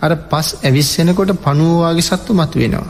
අර 0.01 0.11
පස් 0.29 0.47
ඇවිස්සෙනකොට 0.59 1.31
පනුවවාගේ 1.43 2.01
සත්තු 2.01 2.31
මතු 2.33 2.57
වෙනවා. 2.59 2.89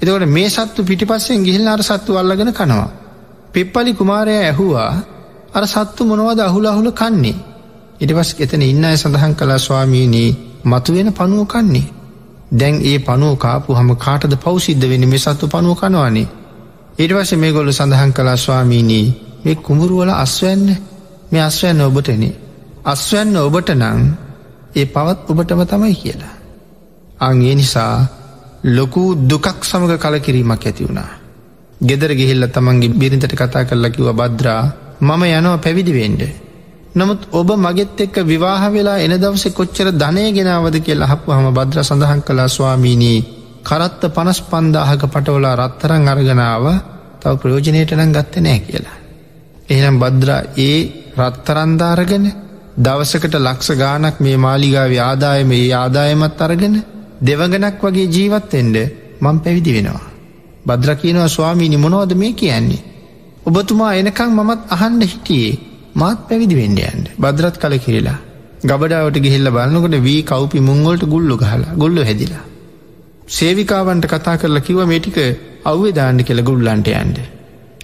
එතකොට 0.00 0.26
මේ 0.28 0.48
සත්තු 0.48 0.80
පිටිපස්සෙන් 0.82 1.40
ගිහිල් 1.44 1.68
අර 1.68 1.82
සත්තු 1.82 2.18
අල්ලගෙන 2.18 2.52
කනවා. 2.52 2.90
පෙප්පලි 3.52 3.92
කුමාරය 3.94 4.34
ඇහුවා 4.40 4.92
අර 5.54 5.64
සත්තු 5.68 6.02
මොනවද 6.04 6.40
අහුල 6.40 6.66
අහුල 6.66 6.90
කන්නේ. 6.92 7.38
ඉටපස් 8.00 8.30
එතන 8.40 8.62
ඉන්න 8.64 8.84
අය 8.84 8.96
සඳහන් 8.96 9.34
කලා 9.34 9.60
ස්වාමීනී 9.60 10.30
මතුවෙන 10.64 11.10
පනුව 11.12 11.42
කන්නේ. 11.48 12.01
දැන් 12.52 12.76
ඒ 12.82 12.98
පනුව 12.98 13.34
කාපු 13.36 13.70
හම 13.72 13.90
කාටද 13.96 14.34
පෞසිද්ධ 14.36 14.86
වෙන 14.88 15.04
මේ 15.08 15.18
සත්තු 15.18 15.44
පනුව 15.48 15.74
කනවානේ 15.74 16.28
ඉටවස 16.98 17.32
මේ 17.34 17.52
ගොල්ල 17.52 17.70
සඳහන් 17.70 18.12
කලා 18.12 18.36
ස්වාමීනී 18.36 19.06
මේ 19.44 19.56
කුඹුරුවල 19.56 20.10
අස්වැන්න 20.16 20.66
මේ 21.30 21.42
අස්වැන්න 21.42 21.80
ඔබටන 21.80 22.24
අස්වැන්න 22.84 23.36
ඔබට 23.38 23.70
නං 23.72 24.00
ඒ 24.74 24.86
පවත් 24.86 25.30
ඔබටම 25.30 25.62
තමයි 25.64 25.94
කියලා. 25.94 26.34
අංගේ 27.20 27.54
නිසා 27.54 27.94
ලොකු 28.66 29.02
දුකක් 29.22 29.46
සමඟ 29.62 29.98
කලකිරීමක් 29.98 30.66
ඇති 30.66 30.84
වුණා. 30.84 31.10
ගෙදර 31.80 32.12
ගිහිල්ල 32.12 32.46
තමන්ගේ 32.48 32.88
බිරිඳට 32.90 33.34
කතා 33.34 33.64
කරලකිව 33.64 34.08
බද්‍රා 34.12 34.62
මම 35.00 35.22
යනවා 35.30 35.58
පැවිදිවෙන්ඩ. 35.58 36.22
නමුත් 36.94 37.20
ඔබ 37.32 37.48
මගෙත් 37.56 38.00
එක්ක 38.02 38.16
විවාහ 38.22 38.62
වෙලා 38.68 38.98
එන 38.98 39.14
දවස 39.14 39.44
කොච්චර 39.50 39.88
ධනය 39.92 40.24
ගෙනාවද 40.30 40.76
කියලා 40.78 41.08
හපු 41.08 41.28
හම 41.30 41.46
බද්‍ර 41.50 41.78
සඳහන් 41.80 42.20
කලා 42.20 42.48
ස්වාමීනී 42.48 43.20
කරත්ත 43.62 44.02
පනස් 44.08 44.40
පන්දාහක 44.42 45.02
පටවලා 45.06 45.54
රත්තරං 45.56 46.08
අර්ගනාව 46.08 46.64
තව 47.20 47.32
ප්‍රයෝජනයට 47.36 47.92
නම් 47.92 48.10
ගත්ත 48.10 48.34
නෑ 48.38 48.60
කියලා. 48.60 48.96
එහනම් 49.68 49.96
බද්‍රා 49.98 50.42
ඒ 50.58 50.78
රත්තරන්ධාරගෙන 51.18 52.26
දවසකට 52.76 53.34
ලක්ෂ 53.38 53.70
ගානක් 53.74 54.16
මේ 54.20 54.36
මාලිගාව 54.38 54.92
ආදායම 55.00 55.50
ඒ 55.52 55.66
ආදායමත් 55.74 56.40
අරගෙන 56.40 56.76
දෙවගනක් 57.20 57.82
වගේ 57.82 58.08
ජීවත්තෙන්ඩ 58.08 58.76
මං 59.20 59.36
පැවිදි 59.40 59.72
වෙනවා. 59.72 60.06
බද්‍ර 60.66 60.90
කියනවා 60.96 61.28
ස්වාමීනි 61.30 61.78
මොනවද 61.78 62.12
මේ 62.14 62.32
කියන්නේ. 62.34 62.84
ඔබතුමා 63.46 63.92
එනකං 63.94 64.30
මමත් 64.30 64.60
අහන්ඩ 64.70 65.02
හිටියේ 65.06 65.71
මාත් 65.94 66.20
පැවිදි 66.28 66.54
වෙන්ඩයන්ට 66.54 67.08
බද්‍රත් 67.18 67.56
කල 67.58 67.74
කිරලා. 67.78 68.18
ගබඩාවට 68.62 69.18
ගිහිල්ල 69.18 69.48
බලන්නකොට 69.50 69.96
වී 70.00 70.22
කවපි 70.22 70.58
මුංගොල්ට 70.60 71.04
ගුල්ලු 71.04 71.36
ගහලා 71.36 71.76
ගොල්ලු 71.76 72.02
හැදිලා. 72.04 72.44
සේවිකාවන්ට 73.28 74.06
කතා 74.06 74.36
කරලා 74.36 74.60
කිව 74.60 74.80
මේටික 74.84 75.18
අව්වේ 75.64 75.92
දාන්න 75.92 76.24
කෙළ 76.24 76.42
ගුල්ලන්ට 76.42 76.88
යන්ට. 76.94 77.18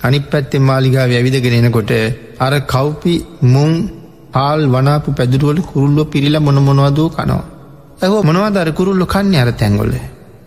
අනි 0.03 0.21
පැත්තෙන් 0.23 0.63
මාලිගාව 0.63 1.11
ඇවිදගෙන 1.11 1.59
එනකොට 1.61 1.93
අර 2.39 2.55
කව්පි 2.67 3.15
මුං 3.47 3.73
ආල් 4.37 4.63
වනාපු 4.67 5.13
පැදුරුවල 5.13 5.61
කුරුල්ලො 5.63 6.05
පිරිල 6.07 6.37
මොන 6.41 6.61
මොනවදූ 6.63 7.09
කනවා. 7.11 7.45
ඇහෝ 8.03 8.23
මොනවදර 8.23 8.71
කුරුල්ලො 8.73 9.07
කන්නේ 9.07 9.43
අර 9.45 9.53
තැංගොල. 9.53 9.95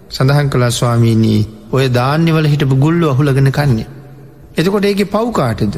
සඳහන් 0.10 0.48
කලා 0.50 0.72
ස්වාමීනී 0.72 1.42
ඔය 1.72 1.86
ධාන්‍යවල 1.90 2.48
හිටපු 2.48 2.76
ගුල්ලු 2.78 3.06
අහුලගෙන 3.10 3.52
කන්නේ. 3.52 3.90
එතකොට 4.58 4.86
ඒගේ 4.86 5.12
පව්කාටද. 5.16 5.76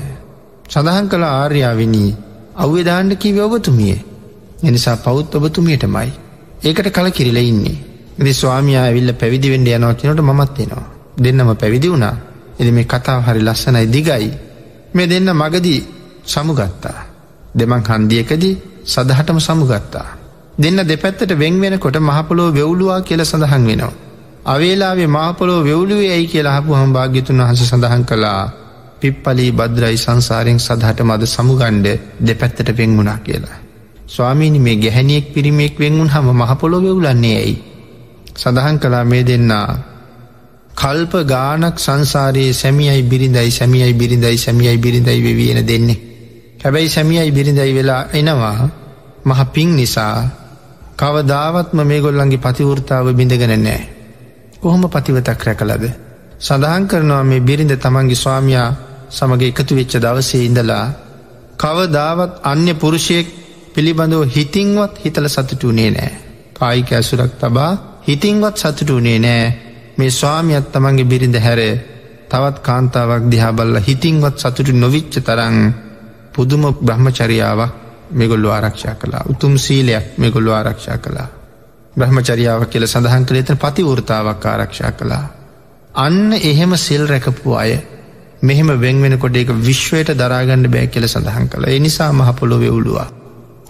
සඳහන් 0.69 1.07
කළ 1.07 1.23
ආර්යාවිනී 1.23 2.11
අව්‍ය 2.55 2.83
දාණ්ඩ 2.83 3.13
කිව 3.15 3.37
ඔබතුමිය. 3.39 3.97
එනිසා 4.63 4.97
පෞත් 4.97 5.35
ඔබතුමියටමයි. 5.35 6.09
ඒකට 6.63 6.89
කල 6.89 7.09
කිරිල 7.09 7.37
ඉන්නේ. 7.37 7.77
ඉදි 8.19 8.33
ස්වාමයා 8.33 8.83
ඇවිල්ල 8.83 9.13
පැවිදිවෙන්ඩ 9.13 9.67
යනවා 9.69 9.93
කියනට 9.93 10.21
මත් 10.21 10.57
වෙනවා. 10.59 10.85
දෙන්නම 11.17 11.55
පැවිදි 11.55 11.89
වුණා. 11.89 12.15
එදි 12.59 12.71
මේ 12.71 12.83
කතාව 12.85 13.19
හරි 13.23 13.41
ලස්සනයි 13.41 13.87
දිගයි. 13.87 14.31
මේ 14.93 15.07
දෙන්න 15.07 15.29
මගදී 15.33 15.81
සමුගත්තා. 16.25 16.99
දෙමං 17.55 17.81
හන්දියකදී 17.81 18.55
සදහටම 18.85 19.39
සමුගත්තා. 19.39 20.07
දෙන්න 20.57 20.79
දෙපැත්තට 20.83 21.31
වෙංවෙන 21.33 21.79
කොට 21.79 21.97
මහපොලෝ 21.99 22.49
වෙවුලුවා 22.51 23.01
කියල 23.01 23.25
සඳහන් 23.25 23.63
වෙනවා. 23.67 23.93
අවේලාවේ 24.45 25.07
මාපොලෝ 25.07 25.63
වෙවුලුවේ 25.63 26.11
ඇයි 26.11 26.27
කියලා 26.27 26.57
හපු 26.57 26.75
හම් 26.75 26.91
භාග්‍යතුන් 26.93 27.41
වහස 27.41 27.69
සඳහන් 27.69 28.03
කළා 28.05 28.62
පිප්පලී 29.03 29.51
බද්‍රයි 29.53 29.97
සංසාරයෙන් 29.97 30.59
සදහට 30.59 31.03
මද 31.03 31.27
සමුගණ්ඩ 31.27 31.87
දෙපැත්තට 32.21 32.69
පෙන්ගුණා 32.73 33.17
කියලා. 33.19 33.57
ස්වාමීනි 34.07 34.59
මේ 34.59 34.75
ගැහැනියෙක් 34.77 35.33
පිරිමෙක් 35.33 35.75
වෙන්ගුන් 35.77 36.09
හම 36.09 36.27
මහපොලො 36.33 36.77
වෙවුලන්නේ 36.81 37.35
ඇයි. 37.37 37.55
සඳහන් 38.35 38.77
කලා 38.79 39.03
මේ 39.05 39.23
දෙන්නා 39.23 39.67
කල්ප 40.75 41.13
ගානක් 41.25 41.77
සංසාරයේ 41.77 42.53
සැමියයි 42.53 43.03
බිරිඳයි 43.03 43.51
සැමියයි 43.51 43.93
බිරිඳයි 43.93 44.37
සැමියයි 44.37 44.77
බිරිඳයි 44.77 45.19
වෙවියෙන 45.21 45.67
දෙන්නේ. 45.67 45.99
හැබැයි 46.63 46.89
සැමියයි 46.89 47.31
බිරිඳයි 47.31 47.75
වෙලා 47.75 48.03
එනවා 48.13 48.69
මහ 49.25 49.41
පින් 49.53 49.75
නිසා 49.75 50.15
කවදාවත්ම 50.95 51.83
මේ 51.83 52.01
ගොල්ලන්ගේ 52.01 52.37
පතිවෘතාව 52.37 53.07
බිඳගෙන 53.13 53.53
නෑ. 53.59 53.83
කොහොම 54.61 54.89
පතිවතක් 54.89 55.43
රැකලද. 55.43 55.85
සඳහන් 56.39 56.87
කරනවා 56.87 57.23
මේ 57.25 57.39
බිරිඳ 57.41 57.73
තමන්ගේ 57.77 58.15
ස්වාමයා 58.15 58.69
සමග 59.13 59.41
එකතු 59.43 59.73
වෙච්ච 59.75 59.93
දවසේ 59.97 60.43
ඉඳලා 60.43 60.85
කවදාවත් 61.57 62.33
අන්‍ය 62.43 62.73
පුරුෂයෙක් 62.75 63.27
පිළිබඳව 63.73 64.23
හිතිංවත් 64.27 64.93
හිතල 65.03 65.27
සතුටුනේ 65.27 65.89
නෑ. 65.91 66.11
කායික 66.53 66.89
ඇසුරක් 66.91 67.33
තබා 67.37 67.71
හිතිංවත් 68.07 68.55
සතුටුනේ 68.57 69.19
නෑ 69.19 69.43
මේ 69.97 70.11
ස්වාමියත් 70.11 70.65
තමන්ගේ 70.71 71.05
බිරිඳ 71.05 71.37
හැර 71.37 71.61
තවත් 72.29 72.57
කාන්තාවක් 72.61 73.23
දිහාබල්ල 73.27 73.77
හිතිංවත් 73.81 74.35
සතුටු 74.37 74.73
නොවිච්ච 74.73 75.13
තරං 75.19 75.57
පුදුම 76.33 76.63
බ්‍රහ්මචරියාවක් 76.79 77.71
මෙගොල්ලු 78.11 78.49
ආරක්ෂා 78.49 78.95
කලා 78.95 79.23
උතුම් 79.29 79.53
සීලයක් 79.57 80.05
මෙගොල්ලු 80.17 80.51
ආරක්ෂා 80.51 80.97
කලා 80.99 81.29
බ්‍රහ්මචරියාව 81.93 82.61
කියල 82.65 82.85
සඳහන් 82.85 83.25
කළ 83.25 83.39
එතන 83.39 83.57
පතිවෘතාවක් 83.57 84.45
ආරක්ෂා 84.45 84.91
කළා. 84.93 85.25
අන්න 85.95 86.33
එහෙම 86.33 86.71
සිල් 86.77 87.03
රැකපු 87.07 87.53
අය 87.55 87.71
මෙහෙම 88.43 88.69
වෙන්වෙනකොට 88.77 89.35
එක 89.35 89.49
විශ්වයට 89.61 90.09
දරාගණඩ 90.15 90.67
බෑ 90.67 90.87
කියල 90.87 91.07
සඳහන් 91.07 91.47
කළ 91.47 91.65
එනිසා 91.69 92.11
මහපොළොවෙ 92.13 92.69
උළුවා. 92.69 93.07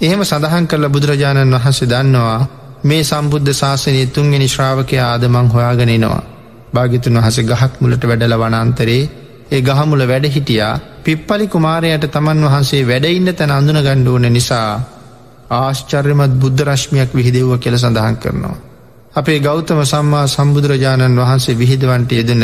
එහෙම 0.01 0.21
සඳහන් 0.23 0.67
කරල 0.67 0.85
බුදුරජාණන් 0.89 1.55
වහන්සේ 1.55 1.89
දන්නවා 1.89 2.39
මේ 2.83 3.03
සම්බුද්ධ 3.03 3.51
ශාසනය 3.53 4.05
තුන්ගෙන 4.09 4.45
ශ්‍රාවකය 4.47 4.97
ආදමං 5.01 5.47
හොයාගෙනනවා. 5.49 6.23
භාගිතුන් 6.73 7.17
වහස 7.17 7.37
ගහක් 7.43 7.71
මුලට 7.79 8.03
වැඩල 8.03 8.35
වනන්තරේ 8.37 9.03
ඒ 9.51 9.61
ගහමුල 9.61 10.03
වැඩ 10.05 10.25
හිටියා 10.29 10.73
පිප්පලි 11.01 11.45
කුමාරයට 11.47 12.05
තමන් 12.09 12.43
වහන්සේ 12.45 12.83
වැඩඉන්න 12.85 13.29
තැන 13.33 13.51
අඳුන 13.51 13.79
ගණ්ඩුවන 13.79 14.27
නිසා 14.31 14.67
ආශ්චර්යමත් 15.51 16.33
බුද්ධ 16.41 16.61
රශ්මියක් 16.63 17.09
විහිදෙව්ව 17.11 17.51
කෙල 17.59 17.75
සඳහන් 17.77 18.15
කරනවා. 18.17 18.57
අපේ 19.13 19.39
ගෞතම 19.39 19.79
සම්මා 19.85 20.25
සම්බුදුරජාණන් 20.27 21.19
වහන්සේ 21.19 21.55
විහිදවන්ට 21.55 22.11
යෙදන 22.13 22.43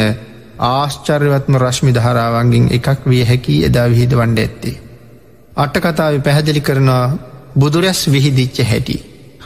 ආශ්චර්යවත්ම 0.60 1.56
රශ්මි 1.58 1.91
ධාරාවන්ගෙන් 1.93 2.65
එකක් 2.69 3.06
විය 3.06 3.24
හැකි 3.24 3.56
එදා 3.65 3.88
විහිද 3.88 4.13
වන්ඩ 4.13 4.39
ඇත්තේ. 4.39 4.76
අටකතාව 5.56 6.15
පැහැදිලි 6.19 6.62
කරනවා 6.62 7.06
බුදුරැස් 7.56 8.02
විහිදිච්ච 8.08 8.58
හැටි. 8.63 8.98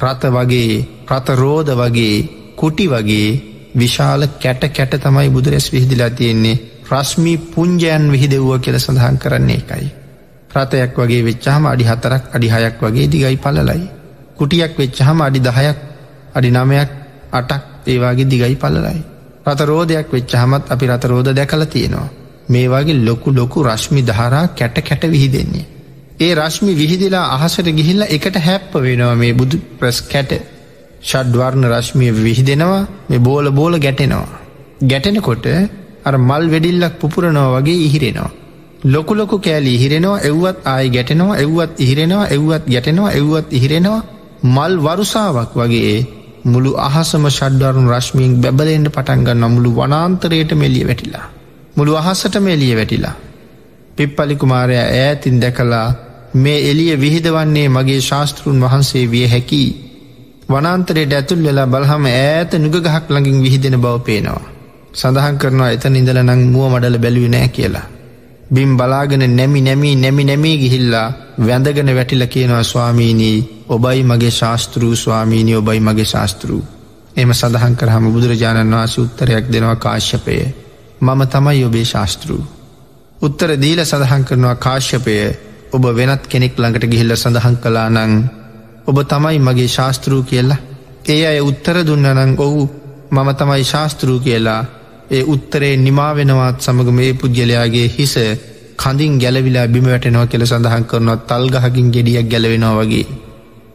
රත 0.02 0.23
වගේ 0.28 0.71
රතරෝධ 1.08 1.71
වගේ 1.73 2.15
කුටි 2.56 2.86
වගේ 2.88 3.30
විශාල 3.76 4.28
කැට 4.38 4.63
කැට 4.69 4.93
තමයි 4.97 5.30
බුදුරැස් 5.30 5.67
විහිදිලා 5.73 6.10
තියෙන්නේ 6.12 6.62
රශ්මි 6.89 7.34
පුංජයන් 7.49 8.12
විහිදෙව්ව 8.12 8.49
කියල 8.60 8.78
සඳහන් 8.80 9.17
කරන්නේ 9.17 9.60
එකයි. 9.60 9.88
රථයක් 10.52 10.97
වගේ 10.97 11.23
වෙච්චහම 11.23 11.63
අඩි 11.67 11.84
හතරක් 11.84 12.23
අඩිහයක් 12.36 12.76
වගේ 12.82 13.08
දිගයි 13.08 13.38
පලලයි. 13.38 13.82
කුටියක් 14.36 14.73
වෙච්චහම 14.78 15.17
අඩි 15.21 15.39
දහයක් 15.41 15.78
අඩි 16.34 16.49
නමයක් 16.52 16.89
අටක් 17.32 17.63
ඒවාගේ 17.86 18.26
දිගයි 18.26 18.56
පලලයි. 18.58 19.12
රතරෝධයක් 19.45 20.08
වෙච්චහමත් 20.12 20.63
අපි 20.67 20.86
රතරෝධ 20.88 21.32
දැකල 21.32 21.63
තියෙනවා. 21.65 22.10
මේ 22.49 22.67
වගේ 22.67 22.99
ලොකු 23.01 23.29
ලොකු 23.32 23.63
රශ්මි 23.63 24.01
ධාරා 24.03 24.45
කැට 24.49 24.77
කැට 24.82 25.03
විහිදෙන්නේ. 25.08 25.65
ඒ 26.19 26.34
රශ්මි 26.36 26.73
විහිදිලා 26.73 27.25
අහසට 27.36 27.67
ගිහිල්ල 27.71 28.03
එකට 28.08 28.36
හැප්ප 28.39 28.73
වෙනවා 28.77 29.15
මේ 29.15 29.34
බුදු 29.34 29.58
ප්‍රස් 29.79 29.99
කැට 30.03 30.32
ෂඩ්වර්ණ 31.01 31.65
රශ්මිය 31.69 32.12
විහිදෙනවා 32.19 32.84
මේ 33.10 33.19
බෝල 33.21 33.51
බෝල 33.51 33.73
ගැටෙනවා. 33.79 34.39
ගැටෙනකොට 34.84 35.45
අර 36.06 36.15
මල් 36.19 36.45
වෙඩිල්ලක් 36.49 36.95
පුපුරනෝ 36.99 37.49
වගේ 37.56 37.79
ඉහිරෙනවා. 37.82 38.32
ලොකුලොකු 38.86 39.38
කෑලි 39.39 39.75
ඉහිරෙනවා 39.75 40.19
එව්වත් 40.21 40.58
ආය 40.65 40.89
ගැටෙනවා 40.89 41.38
එව්වත් 41.38 41.79
ඉහිරෙනවා 41.79 42.25
එව්වත් 42.27 42.65
ගැටෙනවා 42.67 43.12
එව්වත් 43.12 43.47
ඉහිරෙනවා 43.51 44.01
මල් 44.45 44.73
වරුසාවක් 44.77 45.51
වගේ 45.56 45.95
මුළු 46.45 46.71
අහසම 46.77 47.25
ෂඩ්ඩරුන් 47.27 47.88
රශ්මියෙන් 47.89 48.34
බැබලෙන්ට 48.38 48.89
පටන්ගන්න 48.89 49.43
මුළු 49.49 49.69
වනාන්තරයට 49.73 50.51
මෙලිය 50.53 50.84
වැටිලා. 50.84 51.25
මුළු 51.75 51.95
අහසට 51.95 52.36
මෙලිය 52.39 52.75
වැටිලා. 52.75 53.15
පිප්පලි 53.97 54.36
කුමාරය 54.36 54.75
ඈතින් 54.77 55.39
දැකලා 55.39 55.88
මේ 56.36 56.60
එලිය 56.71 56.93
විහිදවන්නේ 56.97 57.67
මගේ 57.69 58.01
ශාස්තෘන් 58.01 58.60
වහන්සේ 58.62 59.06
විය 59.08 59.25
හැකි. 59.27 59.63
වනන්තරයට 60.49 61.13
ඇතුල් 61.13 61.41
වෙලා 61.41 61.67
බලහම 61.67 62.06
ඈත 62.08 62.51
නුගගහක් 62.56 63.08
ළඟින් 63.10 63.41
විහිදෙන 63.41 63.77
බව 63.77 63.95
පේනවා. 64.01 64.43
සඳහන් 64.93 65.38
කරනවා 65.38 65.71
එත 65.71 65.86
නිදල 65.88 66.19
නං 66.19 66.41
මුව 66.51 66.65
මඩල 66.69 66.97
බැලුව 66.97 67.29
නෑ 67.29 67.47
කියලා. 67.49 67.88
බිම් 68.53 68.77
බලාගෙන 68.77 69.23
නැමි 69.31 69.61
නැමී 69.61 69.95
නැමි 69.95 70.23
නැමී 70.23 70.57
ගිහිල්ලා 70.57 71.07
වැඳගෙන 71.39 71.89
වැටිල 71.89 72.25
කියනවා 72.27 72.63
ස්වාමීනී 72.63 73.65
ඔබයි 73.69 74.03
මගේ 74.03 74.31
ශාස්තෘූ 74.31 74.95
ස්වාමීනී 74.95 75.55
ඔබයි 75.55 75.79
මගේ 75.81 76.05
ශාස්තෘූ. 76.05 76.63
එම 77.15 77.33
සඳහන් 77.33 77.75
කරහම 77.75 78.05
බුදුරජාණන් 78.07 78.73
වහන්සේ 78.73 79.03
උත්තරයක් 79.03 79.45
දෙනවා 79.47 79.75
කාශ්‍යපය 79.77 80.35
මම 81.01 81.21
තමයි 81.27 81.63
ඔබේ 81.63 81.85
ශාස්තෘූ. 81.85 82.43
උත්තර 83.21 83.49
දීල 83.57 83.79
සඳහන් 83.83 84.23
කරනවා 84.23 84.55
කාශ්‍යපය 84.57 85.17
ඔබ 85.71 85.83
වෙනත් 85.91 86.23
කෙනෙක් 86.27 86.53
ළඟට 86.55 86.85
ගිහිල්ල 86.85 87.15
සඳහන් 87.15 87.55
කලා 87.57 87.89
නං 87.89 88.13
ඔබ 88.85 88.97
තමයි 89.05 89.39
මගේ 89.39 89.67
ශාස්තෘූ 89.69 90.21
කියලා 90.23 90.61
ඒ 91.05 91.21
අය 91.27 91.39
උත්තර 91.41 91.77
දුන්නනං 91.83 92.35
ඔවු 92.37 92.63
මම 93.11 93.29
තමයි 93.33 93.63
ශාස්තෘූ 93.65 94.19
කියලා 94.19 94.61
ඒ 95.11 95.23
උත්තරේ 95.25 95.75
නිමාවෙනවත් 95.77 96.57
සමඟ 96.59 96.91
මේ 96.91 97.11
පුද්ගලයාගේ 97.13 97.87
හිස 97.89 98.15
කඳින් 98.77 99.13
ගැලවිලා 99.19 99.67
බිම 99.67 99.85
වැටෙනවා 99.85 100.27
කෙළ 100.27 100.45
සඳහන් 100.45 100.85
කරනවත් 100.85 101.21
තල්ගහකින් 101.27 101.91
ගෙඩියක් 101.91 102.27
ගැලවෙනවා 102.27 102.75
වගේ. 102.79 103.05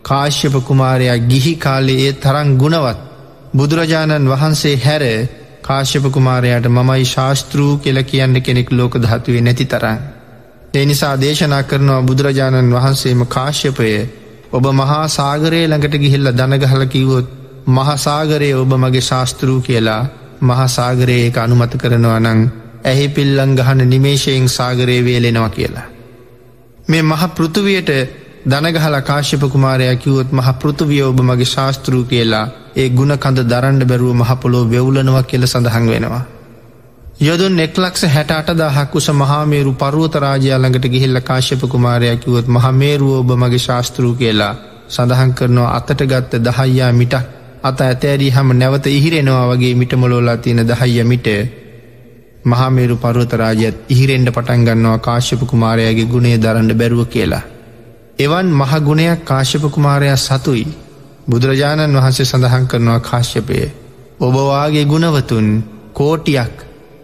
කාශ්‍යප 0.03 0.55
කුමාරයා 0.65 1.19
ගිහි 1.25 1.55
කාලේ 1.57 1.99
ඒ 2.01 2.13
තරං 2.15 2.51
ගුණවත් 2.57 2.99
බුදුරජාණන් 3.55 4.29
වහන්සේ 4.29 4.77
හැර 4.77 5.05
කාශ්‍යප 5.63 6.05
කුමාරයට 6.11 6.67
මමයි 6.69 7.05
ශාස්තෘූ 7.07 7.73
කෙල 7.79 7.99
කියන්න 8.05 8.37
කෙනෙක් 8.41 8.71
ලෝක 8.73 8.95
ධාතුවේ 8.97 9.41
නැති 9.41 9.67
තරන්. 9.67 9.99
ඒ 10.75 10.85
නිසා 10.85 11.15
දේශනා 11.17 11.63
කරනවා 11.63 12.03
බුදුරජාණන් 12.03 12.75
වහන්සේම 12.75 13.21
කාශ්‍යපය 13.27 13.91
ඔබ 14.53 14.65
මහා 14.75 15.05
සාගරයේ 15.11 15.67
ළඟට 15.67 15.97
ගිහිල්ල 15.97 16.31
දනගහල 16.33 16.85
කිව්වොත් 16.87 17.29
මහසාගරයේ 17.69 18.55
ඔබ 18.55 18.73
මගේ 18.75 19.01
ශාස්තෘූ 19.01 19.61
කියලා 19.61 20.03
මහසාගරයේ 20.43 21.27
එක 21.27 21.37
අනුමත 21.39 21.75
කරනවා 21.77 22.21
නං 22.21 22.41
ඇහි 22.85 23.09
පිල්ලං 23.11 23.53
ගහන 23.55 23.81
නිමේශයෙන් 23.87 24.49
සාගරයේ 24.51 25.05
වේලෙනවා 25.05 25.51
කියලා. 25.51 25.87
මේ 26.89 27.03
මහ 27.03 27.23
පෘතුවයට 27.31 27.91
දනගහල 28.47 28.97
කාශ්‍යප 29.03 29.43
කුමාරයා 29.49 29.97
කිවොත් 29.97 30.33
මහ 30.33 30.49
පෘතුවිය 30.55 31.03
ඔබ 31.03 31.21
මගේ 31.23 31.45
ශාස්තෘූ 31.47 32.05
කියලා 32.05 32.47
ඒ 32.77 32.89
ගුණ 32.91 33.15
කඳ 33.17 33.39
දරන්ඩ 33.45 33.85
බැරුව 33.85 34.15
මහපොලෝ 34.15 34.65
වෙවුලනවා 34.67 35.23
කියල 35.25 35.47
සඳහන් 35.47 35.89
වෙනවා. 35.89 36.25
යොදුන් 37.21 37.59
එක්ලක්ෂ 37.59 38.05
හැට 38.07 38.31
අටදාහක් 38.33 38.95
උස 38.95 39.09
මහාමේරු 39.13 39.73
පරුවතරාජයාළඟට 39.75 40.87
ගිහිල්ල 40.87 41.21
කාශ්‍යප 41.23 41.63
කුමාරයා 41.69 42.17
කිවොත් 42.17 42.47
මහමේරුව 42.49 43.13
ඔබ 43.15 43.31
මගේ 43.37 43.59
ශාස්තෘූ 43.61 44.15
කියලා 44.15 44.55
සඳහන් 44.89 45.35
කරනවා 45.35 45.75
අතට 45.75 46.01
ගත්ත 46.05 46.41
දහයියා 46.43 46.93
මිටක් 46.93 47.38
අත 47.63 47.81
ඇතෑරී 47.81 48.31
හම 48.31 48.51
නැවත 48.55 48.87
ඉහිරෙනවා 48.89 49.47
වගේ 49.49 49.75
මිටමලෝලා 49.75 50.37
තියෙන 50.39 50.63
දහයිය 50.65 51.05
මිට 51.05 51.29
මහමේරු 52.45 52.97
පරුවතරාජයත් 52.97 53.77
ඉහිරෙන්ඩ 53.89 54.31
පටන් 54.31 54.65
ගන්නවා 54.65 54.99
කාශ්‍යප 55.01 55.43
කුමාරයාගේ 55.47 56.07
ගුණේ 56.07 56.37
දරන්න 56.39 56.71
බැරුව 56.75 57.07
කියලා. 57.07 57.43
එවන් 58.19 58.49
මහගුණයක් 58.53 59.25
කාශ්‍යප 59.25 59.65
කුමාරයා 59.71 60.17
සතුයි 60.19 60.67
බුදුරජාණන් 61.29 61.97
වහන්සේ 61.97 62.27
සඳහන් 62.27 62.67
කරනවා 62.67 63.01
කාශ්‍යපය. 63.03 63.59
ඔබවාගේ 64.21 64.85
ගුණවතුන් 64.87 65.49
කෝටියක් 65.93 66.55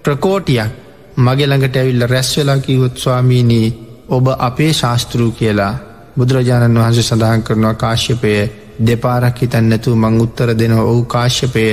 ප්‍රකෝටියක් 0.02 0.70
මගෙළඟට 1.18 1.76
ඇවිල්ල 1.76 2.06
රැස්වෙලා 2.06 2.58
කිවොත් 2.58 2.96
ස්වාමීනී 2.96 3.68
ඔබ 4.08 4.26
අපේ 4.38 4.72
ශාස්තෘූ 4.74 5.30
කියලා 5.32 5.74
බුදුරජාණන් 6.16 6.78
වහන්සේ 6.78 7.02
සඳහන් 7.02 7.42
කරනවා 7.42 7.74
කාශ්‍යපය 7.76 8.63
දෙපාරක් 8.80 9.38
හිතන්නැතු 9.38 9.96
මං 9.96 10.20
උත්තර 10.20 10.48
දෙනවා 10.54 10.84
ඔහු 10.84 11.04
කාශ්‍යපය 11.06 11.64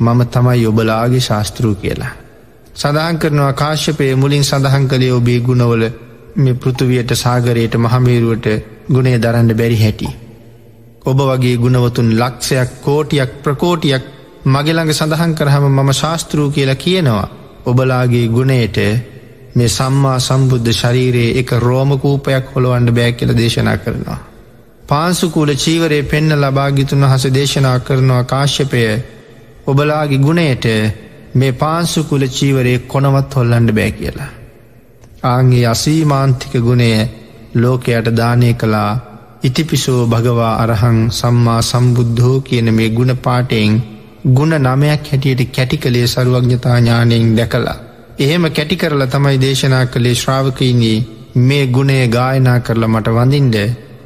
මම 0.00 0.20
තමයි 0.26 0.66
ඔබලාගේ 0.66 1.20
ශාස්තෘූ 1.20 1.74
කියලා. 1.74 2.12
සඳහන් 2.74 3.18
කරනවා 3.18 3.52
කාශ්‍යපය 3.54 4.14
මුලින් 4.14 4.44
සඳහන් 4.44 4.88
කළේ 4.88 5.12
ඔබේ 5.12 5.40
ගුණවල 5.40 5.84
මේ 6.36 6.54
පෘතුවයට 6.56 7.10
සාගරයට 7.16 7.74
මහමේරුවට 7.76 8.46
ගුණේ 8.88 9.18
දරන්න 9.18 9.50
බැරි 9.54 9.76
හැටි. 9.76 10.08
ඔබ 11.04 11.18
වගේ 11.22 11.56
ගුණවතුන් 11.56 12.10
ලක්ෂයක් 12.14 12.70
කෝටියක් 12.82 13.30
ප්‍රකෝටියක් 13.42 14.04
මගෙළඟ 14.46 14.92
සඳහන් 14.92 15.34
කරහම 15.34 15.64
මම 15.68 15.92
ශාස්තෘූ 15.94 16.50
කියලා 16.50 16.74
කියනවා. 16.76 17.28
ඔබලාගේ 17.66 18.28
ගුණයට 18.28 18.78
මේ 19.54 19.68
සම්මා 19.70 20.18
සම්බුද්ධ 20.20 20.72
ශරීරයේ 20.72 21.38
එක 21.38 21.50
රෝමකූපයක් 21.58 22.44
හොළොවන්ඩ 22.54 22.90
බෑ 22.92 23.12
කියල 23.12 23.36
දේශනා 23.36 23.76
කරනවා. 23.76 24.20
පාන්සුකූල 24.88 25.50
චීවරයේ 25.54 26.04
පෙන්න 26.04 26.30
ලබාගිතුන් 26.34 27.02
වහස 27.02 27.24
දේශනා 27.30 27.78
කරනවා 27.80 28.22
කාශ්‍යපය 28.24 28.82
ඔබලාගේ 29.66 30.18
ගුණයට 30.18 30.66
මේ 31.34 31.52
පාන්සුකුල 31.54 32.22
චීවරයේ 32.28 32.78
කොනවත් 32.86 33.34
හොල්ලන්ඩ 33.34 33.70
බෑ 33.70 33.92
කියලා. 33.92 34.30
ආන්ගේ 35.24 35.66
අසීමාන්තික 35.66 36.54
ගුණය 36.60 36.88
ලෝකයට 37.54 38.08
දානය 38.16 38.48
කළා 38.54 38.92
ඉතිපිසෝ 39.42 40.00
භගවා 40.06 40.54
අරහං 40.56 41.00
සම්මා 41.10 41.60
සම්බුද්ධෝ 41.62 42.36
කියන 42.40 42.70
මේ 42.74 42.88
ගුණ 42.90 43.12
පාටයෙන් 43.18 43.74
ගුණ 44.32 44.54
නමයක් 44.58 45.04
හැටියට 45.06 45.42
කැටි 45.50 45.78
කළේ 45.78 46.06
සරුවඥතා 46.06 46.78
ඥානයෙන් 46.78 47.36
දැකලා. 47.36 47.76
එහෙම 48.18 48.48
කැටි 48.50 48.76
කරලා 48.76 49.08
තමයි 49.08 49.36
දේශනා 49.40 49.84
කළේ 49.88 50.14
ශ්‍රාවකයිනී 50.14 50.96
මේ 51.42 51.66
ගුණේ 51.68 52.04
ගායනා 52.08 52.58
කරලා 52.60 52.88
මට 52.88 53.14
වඳින්ඩ 53.16 53.58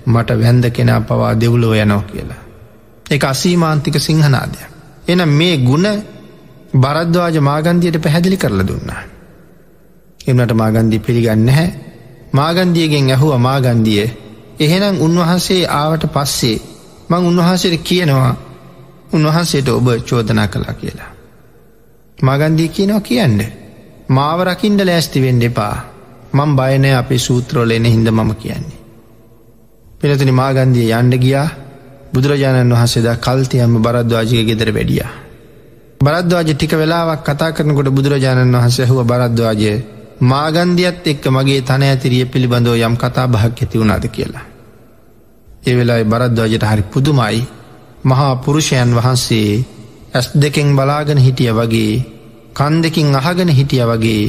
මට 0.07 0.31
වැන්ද 0.33 0.65
කෙනා 0.71 1.01
පවා 1.03 1.35
දෙව්ලෝ 1.35 1.75
යනෝ 1.75 2.03
කියලා. 2.03 2.41
එක 3.11 3.25
අසීමාන්තික 3.25 3.97
සිංහනාදය. 3.99 4.59
එන 5.09 5.29
මේ 5.29 5.57
ගුණ 5.59 5.87
බරද්වාජ 6.75 7.41
මාගන්දියට 7.41 7.99
පැහැදිලි 7.99 8.37
කරල 8.37 8.61
දුන්නා. 8.63 9.03
එමට 10.21 10.53
මාගන්දී 10.55 10.99
පිළිගන්න 11.01 11.49
හැ 11.49 11.69
මාගන්දියගෙන් 12.33 13.11
ඇහුව 13.11 13.39
මාගන්දිය 13.39 14.05
එහෙනම් 14.61 14.97
උන්වහන්සේ 14.99 15.63
ආවට 15.71 16.05
පස්සේ 16.09 16.59
මං 17.09 17.27
උන්වහන්සේට 17.29 17.83
කියනවා 17.83 18.35
උන්වහන්සේට 19.13 19.69
ඔබ 19.69 19.89
චෝදනා 20.01 20.49
කලා 20.49 20.75
කියලා. 20.75 21.11
මගන්දී 22.19 22.69
කියනවා 22.69 23.01
කියන්න. 23.03 23.41
මාව 24.09 24.41
රකිින්ඩ 24.43 24.81
ලෑස්ති 24.81 25.23
වෙන්ඩ 25.23 25.43
එපා 25.43 25.77
මං 26.33 26.57
බයනය 26.57 26.93
අපේ 26.93 27.19
සූත්‍රෝල 27.19 27.71
එන 27.71 27.85
හිද 27.87 28.11
මම 28.11 28.35
කියන්නේ. 28.37 28.82
පිනතුනි 30.03 30.33
මාගන්දිය 30.33 30.91
යන්ඩ 30.91 31.15
ගියා 31.17 31.49
බුදුරජාණන් 32.13 32.73
වහන්සේදා 32.73 33.17
කල්තියම 33.17 33.75
බරද්වාජික 33.79 34.47
ගෙදර 34.49 34.69
වැඩිය. 34.71 35.03
බරද්වාජ 36.01 36.49
ටික 36.51 36.73
වෙලාවක් 36.75 37.21
කතා 37.23 37.51
කරනකොට 37.53 37.89
බුදුරජාණන් 37.89 38.55
වහන්සේ 38.55 38.87
හුව 38.87 38.99
බරද්වාජය 39.05 39.73
මාගන්දියත් 40.23 41.07
එක්ක 41.07 41.25
මගේ 41.29 41.61
තන 41.63 41.83
ඇතිරිය 41.85 42.25
පිළිබඳව 42.27 42.75
යම් 42.79 42.97
කතා 42.97 43.27
බහක් 43.29 43.57
ඇති 43.57 43.79
වුණාද 43.79 44.05
කියලා. 44.09 44.45
ඒ 45.63 45.75
වෙලායි 45.75 46.05
බරද්වාජයට 46.07 46.65
හරි 46.65 46.83
පුදුමයි 46.85 47.41
මහා 48.05 48.33
පුරුෂයන් 48.37 48.91
වහන්සේ 48.93 49.51
ඇස් 50.13 50.27
දෙකෙන් 50.35 50.75
බලාගෙන 50.75 51.19
හිටිය 51.19 51.53
වගේ 51.53 51.95
කන් 52.53 52.75
දෙකින් 52.81 53.15
අහගෙන 53.15 53.51
හිටිය 53.51 53.85
වගේ 53.85 54.27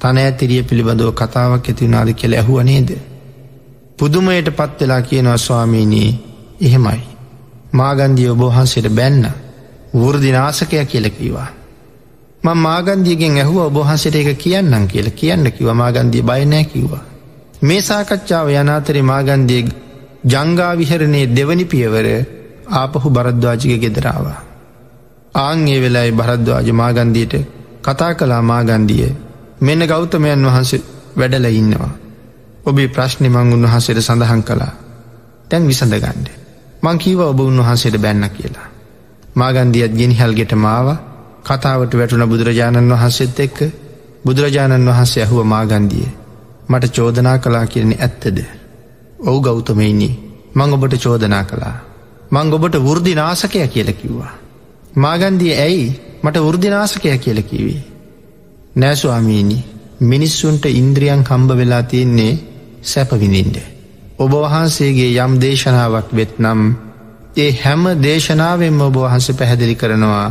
තන 0.00 0.16
ඇතිරිය 0.18 0.62
පිළිබඳව 0.64 1.14
කතාවක් 1.14 1.64
ඇතිවුණාද 1.64 2.10
කෙළ 2.14 2.34
ඇහුව 2.34 2.60
නේද. 2.64 2.90
පුදුමයට 4.02 4.48
පත්වෙලා 4.50 5.02
කියනවා 5.02 5.38
ස්වාමීනී 5.38 6.10
එහෙමයි. 6.60 7.02
මාගන්දිය 7.72 8.28
ඔබහන්සේට 8.28 8.88
බැන්න 8.90 9.26
වෘදිනාසකය 9.94 10.84
කියලකිවා. 10.84 11.46
ම 12.42 12.48
මාගන්දියගෙන් 12.58 13.36
ඇහුව 13.36 13.58
ඔබහන්සට 13.60 14.14
එක 14.14 14.30
කියන්නම් 14.36 14.88
කියල 14.88 15.10
කියන්න 15.12 15.52
කිව 15.52 15.68
මාගන්දිය 15.72 16.22
බයනෑ 16.22 16.64
කිව්වා. 16.64 17.04
මේ 17.62 17.82
සාකච්ඡාව 17.82 18.50
යනාතරි 18.52 19.02
මාගන්දිය 19.04 19.62
ජංගාවිහරණයේ 20.24 21.30
දෙවනි 21.30 21.64
පියවර 21.66 22.06
ආපහු 22.72 23.08
බරද්වාජික 23.08 23.80
ගෙදරාවා. 23.80 24.38
ආංගේ 25.36 25.80
වෙලායි 25.80 26.12
බරද්වාජ 26.12 26.68
මාගන්දියට 26.74 27.34
කතා 27.82 28.14
කලා 28.14 28.42
මාගන්දිය 28.44 29.10
මෙන්න 29.60 29.86
ගෞතමයන් 29.86 30.46
වහන්සේ 30.46 30.86
වැඩල 31.16 31.46
ඉන්නවා. 31.54 31.92
ඔබේ 32.64 32.88
ප්‍රශ්නි 32.88 33.28
මං 33.28 33.52
උන්වහන්සේට 33.52 34.00
සඳහන් 34.00 34.42
කළා. 34.42 34.72
තැන් 35.48 35.66
විසඳගණ්ඩ. 35.66 36.28
මං 36.82 36.98
කීව 36.98 37.20
ඔබ 37.22 37.40
උන්වහන්සේට 37.40 37.96
බැන්න 37.98 38.24
කියලා. 38.30 38.68
මාගන්දියත් 39.34 39.92
ගෙනහල් 39.92 40.32
ගෙට 40.32 40.52
මාව 40.56 40.88
කතාවට 41.42 41.92
වැටුන 41.92 42.24
බුදුරජාණන් 42.24 42.92
වහන්සේත් 42.92 43.40
එක්ක 43.40 43.58
බුදුරජාණන් 44.24 44.88
වහන්සේ 44.88 45.22
ඇහුව 45.22 45.44
මාගන්දිය 45.44 46.06
මට 46.68 46.90
චෝදනා 46.90 47.38
කලා 47.38 47.66
කියන්නේ 47.66 47.98
ඇත්තද. 47.98 48.38
ඔවු 49.20 49.40
ගෞතමයින්නේ 49.40 50.18
මං 50.54 50.72
ඔබට 50.72 50.94
චෝදනා 50.98 51.44
කලා. 51.44 51.76
මං 52.30 52.52
ඔබට 52.52 52.76
වෘදිනාසකය 52.78 53.66
කියල 53.68 53.92
කිව්වා. 53.94 54.32
මාගන්දිය 54.96 55.52
ඇයි 55.56 55.86
මට 56.22 56.36
වෘදිනාසකය 56.38 57.18
කියල 57.18 57.42
කිවේ. 57.42 57.82
නෑස්වාමීනි 58.76 59.58
මිනිස්සුන්ට 60.02 60.64
ඉන්ද්‍රියන් 60.72 61.22
හම්බ 61.24 61.50
වෙලා 61.56 61.82
තියෙන්නේ 61.84 62.51
සැපවිඳින්ට. 62.82 63.56
ඔබ 64.18 64.32
වහන්සේගේ 64.34 65.18
යම් 65.18 65.32
දේශනාවක් 65.38 66.08
වෙත්නම් 66.12 66.60
ඒ 67.36 67.50
හැම 67.54 67.84
දේශනාවෙන්ම 68.00 68.80
ඔබ 68.80 68.96
වහන්ස 68.96 69.28
පැහැදිලි 69.32 69.74
කරනවා 69.74 70.26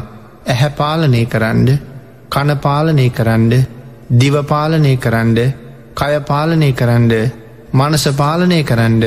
ඇහැ 0.45 0.71
පාලනය 0.71 1.25
කරන්න 1.25 1.69
කනපාලනය 2.29 3.07
කරන්න 3.09 3.53
දිවපාලනය 4.13 4.93
කරන්න 4.97 5.37
කයපාලනය 5.95 6.69
කරන්න 6.73 7.11
මනස 7.73 8.05
පාලනය 8.13 8.59
කරන්න 8.63 9.03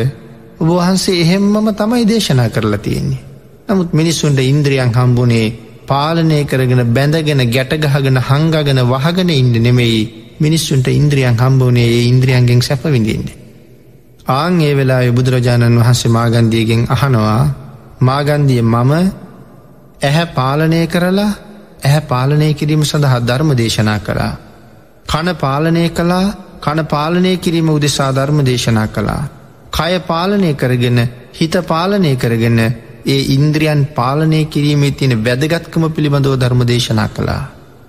ඔබවහන්සේ 0.60 1.20
එහෙම්මම 1.20 1.68
තමයි 1.72 2.04
දේශනා 2.04 2.50
කරලා 2.50 2.78
තියෙන්නේ. 2.78 3.22
නමුත් 3.68 3.92
මිනිස්සුන්ට 3.92 4.40
ඉන්ද්‍රියන් 4.40 4.92
හම්බුනේ 4.92 5.46
පාලනය 5.86 6.44
කරගෙන 6.44 6.82
බැඳගෙන 6.88 7.42
ගැටගහගෙන 7.48 8.18
හංගගෙන 8.20 8.80
වහගෙන 8.86 9.30
ඉන්න 9.30 9.52
නෙමෙයි 9.58 10.02
මිනිස්සුන්ට 10.40 10.86
ඉන්ද්‍රියන් 10.90 11.36
හම්බුනේ 11.36 11.88
ඒ 11.88 12.02
ඉන්ද්‍රියන්ගෙන් 12.04 12.62
සැපවිඳින්ට. 12.62 13.28
ආං 14.28 14.60
ඒ 14.60 14.74
වෙලා 14.74 15.02
බුදුරජාණන් 15.12 15.80
වහන්සේ 15.80 16.10
මාගන්දියගෙන් 16.10 16.86
අහනවා 16.88 17.42
මාගන්දිය 18.00 18.62
මම 18.62 18.92
ඇහැ 20.02 20.26
පාලනය 20.28 20.86
කරලා 20.86 21.32
ඇහැ 21.84 22.00
පාලනය 22.02 22.48
කිරීම 22.54 22.82
සඳහා 22.84 23.20
ධර්ම 23.20 23.50
දේශනා 23.52 23.98
කරා. 24.00 24.32
කන 25.06 25.28
පාලනය 25.36 25.84
කලා 25.90 26.26
කන 26.60 26.80
පාලනය 26.86 27.36
කිරීම 27.36 27.68
උදෙසා 27.68 28.10
ධර්ම 28.10 28.38
දේශනා 28.42 28.88
කළා. 28.88 29.22
කය 29.70 29.94
පාලනය 30.02 30.50
කරගෙන 30.54 30.98
හිත 31.32 31.54
පාලනය 31.64 32.16
කරගෙන 32.16 32.60
ඒ 33.06 33.20
ඉන්ද්‍රියන් 33.28 33.80
පාලනය 33.88 34.40
කිරීමේ 34.46 34.90
තියෙන 34.92 35.24
වැදගත්කම 35.24 35.84
පිළිබඳව 35.90 36.34
ධර්ම 36.36 36.60
දේශනා 36.64 37.08
කළා. 37.08 37.42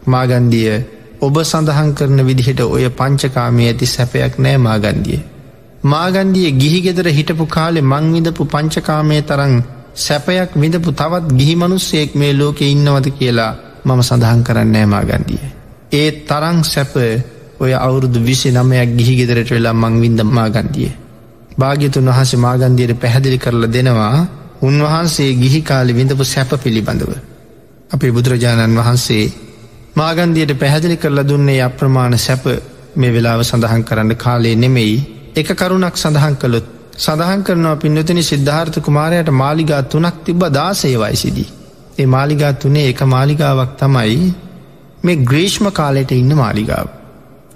මාගන්දිය 0.08 0.72
ඔබ 1.20 1.38
සඳහන් 1.42 1.94
කරන 1.94 2.20
විදිහට 2.22 2.60
ඔය 2.62 2.90
පංචකාමය 2.92 3.64
ඇති 3.66 3.86
සැපයක් 3.88 4.34
නෑ 4.38 4.58
මාගන්දිය. 4.60 5.20
මාගන්දිය 5.84 6.50
ගිහි 6.54 6.80
ගෙදර 6.82 7.08
හිටපු 7.10 7.46
කාලෙ 7.48 7.82
මංවිදපු 7.84 8.44
පංචකාමය 8.48 9.22
තරං 9.24 9.54
සැපයක් 9.98 10.52
විඳපු 10.56 10.92
තවත් 10.94 11.26
ගිහි 11.34 11.56
මනුස්සයෙක් 11.56 12.16
මේ 12.16 12.34
ලෝකෙ 12.34 12.66
ඉන්නවද 12.66 13.08
කියලා 13.12 13.52
මම 13.86 14.02
සඳහන් 14.02 14.42
කරන්නෑ 14.44 14.86
මාගන්දිය. 14.88 15.44
ඒ 15.92 16.10
තරං 16.24 16.58
සැප 16.64 16.94
ඔය 17.60 17.72
අවුරුදු 17.76 18.20
විසි 18.20 18.50
නමයක් 18.52 18.90
ගිහි 18.96 19.14
ගෙදරට 19.18 19.50
වෙලා 19.50 19.76
මංවින්ද 19.76 20.20
මාගන්දිය. 20.30 20.92
භාග්‍යතුන් 21.58 22.10
වහස 22.10 22.32
මාගන්දියට 22.38 23.00
පැහැදිලි 23.00 23.38
කරලා 23.38 23.70
දෙනවා 23.70 24.18
උන්වහන්සේ 24.62 25.32
ගිහි 25.36 25.62
කාලි 25.62 25.94
විඳපු 25.94 26.24
සැප 26.26 26.52
පිළිබඳව. 26.58 27.12
අපේ 27.92 28.12
බුදුරජාණන් 28.12 28.78
වහන්සේ 28.78 29.45
මාගන්දියට 29.96 30.54
පැහැදිලි 30.56 30.98
කරලා 30.98 31.28
දුන්නේ 31.28 31.60
අප්‍රමාණ 31.62 32.18
සැප 32.20 32.46
මේ 32.96 33.12
වෙලාව 33.12 33.42
සඳහන් 33.44 33.84
කරන්න 33.84 34.16
කාලේ 34.18 34.56
නෙමෙයි 34.58 34.96
එක 35.36 35.50
කරුණක් 35.54 35.98
සඳහන් 35.98 36.36
කළොත් 36.36 36.68
සඳහන් 36.98 37.44
කරනවා 37.44 37.76
පින්නතනි 37.78 38.24
සිද්ධාර්ථ 38.24 38.80
කුමාරයට 38.82 39.32
මාලිගා 39.34 39.82
තුනක් 39.86 40.18
තිබ්බ 40.24 40.44
දාසේවයිසිදී. 40.50 41.48
ඒ 42.00 42.08
මාලිගා 42.08 42.52
තුනේ 42.56 42.90
එක 42.90 43.02
මාලිගාවක් 43.06 43.72
තමයි 43.78 44.34
මේ 45.04 45.18
ග්‍රේෂ්ම 45.24 45.72
කාලයට 45.72 46.12
ඉන්න 46.14 46.36
මාලිගාව. 46.36 46.88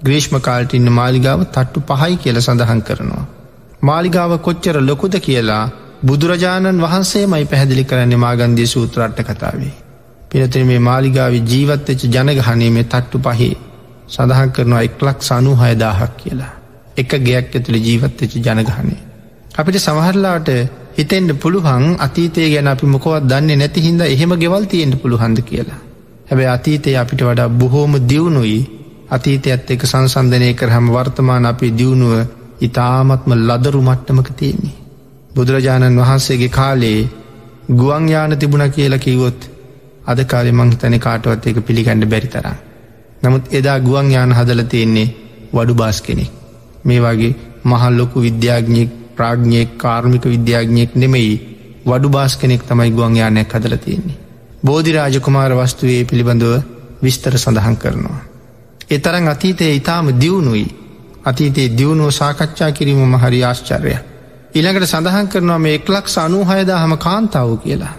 ග්‍රේෂ්ම 0.02 0.40
කාලට 0.40 0.74
ඉන්න 0.74 0.92
මාලිගාව 0.92 1.44
තට්ටු 1.46 1.84
පහයි 1.90 2.16
කියල 2.16 2.40
සඳහන් 2.40 2.82
කරනවා. 2.82 3.24
මාලිගාව 3.82 4.32
කොච්චර 4.40 4.80
ලොකුද 4.82 5.20
කියලා 5.20 5.62
බුදුරජාණන් 6.04 6.82
වහන්සේ 6.82 7.26
මයි 7.26 7.44
පැහැදිලි 7.46 7.84
කරන්නේ 7.84 8.16
මාගන්දී 8.18 8.68
සූත්‍රට්ට 8.68 9.26
කතාවේ. 9.28 9.72
පිනතින 10.30 10.66
මේ 10.66 10.80
මාලිගාව 10.80 11.34
ජීවත්වෙච 11.44 12.02
ජනගහනේ 12.06 12.70
මේ 12.70 12.84
තට්ටු 12.84 13.18
පහේ 13.20 13.54
සඳහන් 14.08 14.50
කරනවා 14.50 14.82
එක්ලක් 14.82 15.18
සනු 15.22 15.52
හයදාහක් 15.56 16.12
කියලා. 16.16 16.52
එක 16.96 17.10
ගයක් 17.20 17.48
ඇතුළ 17.50 17.78
ජීවත්වෙච 17.78 18.32
ජනගහනේ. 18.38 19.00
අපිට 19.54 19.78
සමහරලාට 19.78 20.48
හිතෙන්ට 20.96 21.32
පුළුවන් 21.36 21.84
අතීතය 21.98 22.48
ගැන 22.48 22.68
අපි 22.68 22.86
මොකවත් 22.86 23.24
දන්නේ 23.24 23.56
නැති 23.56 23.80
හින්ද 23.80 24.00
එහෙම 24.04 24.32
ගෙවල් 24.36 24.64
තියෙන්ට 24.66 24.96
පුළුහන්ද 24.96 25.38
කියලා. 25.42 25.80
හැබැ 26.28 26.48
අතීතය 26.48 26.96
අපිට 26.96 27.20
වඩා 27.22 27.48
බොහෝම 27.50 27.92
දියුණුයි 28.04 28.58
අතීතයත් 29.10 29.70
එක 29.70 29.82
සංසන්ධනය 29.84 30.50
කරහම 30.54 30.86
වර්තමාන 30.88 31.46
අපේ 31.46 31.72
දියුණුව 31.72 32.14
ඉතාමත්ම 32.60 33.32
ලදරු 33.40 33.80
මට්ටමක 33.82 34.28
තියෙන්නේ. 34.32 34.76
බුදුරජාණන් 35.32 36.00
වහන්සේගේ 36.00 36.50
කාලේ 36.50 37.00
ගුවන් 37.72 38.04
යාන 38.08 38.32
තිබුණ 38.34 38.70
කියලා 38.70 38.98
කිවොත් 39.00 39.49
අද 40.10 40.20
කාලෙ 40.24 40.50
මංහිතන 40.52 40.96
කාටවත් 40.98 41.46
එක 41.46 41.58
පිළිගණඩ 41.62 42.04
බැරි 42.06 42.28
තරම්. 42.28 42.56
නමුත් 43.22 43.44
එදා 43.52 43.78
ගුවන් 43.80 44.10
යාන 44.10 44.32
හදල 44.32 44.62
තියෙන්නේ 44.64 45.08
වඩු 45.52 45.74
බාස් 45.74 45.98
කෙනෙක්. 46.00 46.30
මේ 46.84 47.00
වගේ 47.00 47.36
මහල්ලොකු 47.64 48.18
විද්‍යාඥයෙක් 48.20 48.90
ප්‍රාග්ඥයෙක් 49.16 49.70
කාර්මික 49.76 50.24
විද්‍යාඥයෙක් 50.26 50.90
නෙමෙයි 50.94 51.36
වඩු 51.84 52.08
බාස් 52.08 52.36
කෙනෙක් 52.36 52.62
තමයි 52.62 52.90
ගුවන් 52.90 53.16
යානයක් 53.16 53.48
හදල 53.50 53.76
තියෙන්නේ. 53.76 54.18
බෝධිරාජකුමාර 54.62 55.52
වස්තුවේ 55.54 56.04
පිළිබඳව 56.04 56.52
විස්තර 57.02 57.34
සඳහන් 57.36 57.76
කරනවා. 57.76 58.20
එතරං 58.90 59.28
අතීතය 59.28 59.66
ඉතාම 59.70 60.06
දියුණුයි 60.14 60.66
අතීතයේ 61.24 61.76
දියුණුව 61.78 62.10
සාකච්ඡා 62.12 62.72
කිරීම 62.72 63.14
හරි 63.16 63.40
ආශ්චර්ය. 63.42 63.94
ඉළඟට 64.52 64.86
සඳහන් 64.86 65.28
කරනවා 65.28 65.58
මේ 65.58 65.74
එක්ලක් 65.74 66.06
සනූහයදා 66.08 66.78
හම 66.78 66.94
කාන්තාව 66.98 67.50
කියලා. 67.58 67.94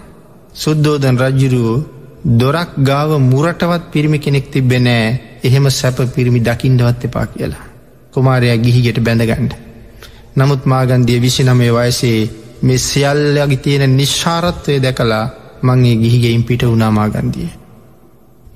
සුද්දෝදන් 0.54 1.18
රජ්ජුරුවෝ 1.18 1.78
දොරක් 2.24 2.70
ගාව 2.78 3.10
මුරටවත් 3.20 3.90
පිරිමි 3.90 4.18
කෙනෙක් 4.18 4.50
තිබෙනෑ 4.50 5.40
එහෙම 5.42 5.64
සැප 5.70 5.96
පිරිමි 6.14 6.40
දකිින්ඩවත් 6.40 7.04
එපා 7.04 7.26
කියලා. 7.26 7.64
කුමාරයා 8.12 8.56
ගිහිගෙට 8.56 9.00
බැඳගන්ඩ. 9.00 9.52
නමුත් 10.36 10.62
මාගන්දිය 10.64 11.18
විසි 11.18 11.42
නමේ 11.42 11.72
වයසේ 11.72 12.30
මෙ 12.62 12.74
සියල්ලගේ 12.80 13.56
තියෙන 13.56 13.96
නිශ්ාරත්වය 13.96 14.74
දැකලා 14.78 15.24
මංගේ 15.62 15.96
ගිහිගෙයින් 15.96 16.44
පිට 16.44 16.62
වුණාමාගන්දිය. 16.62 17.50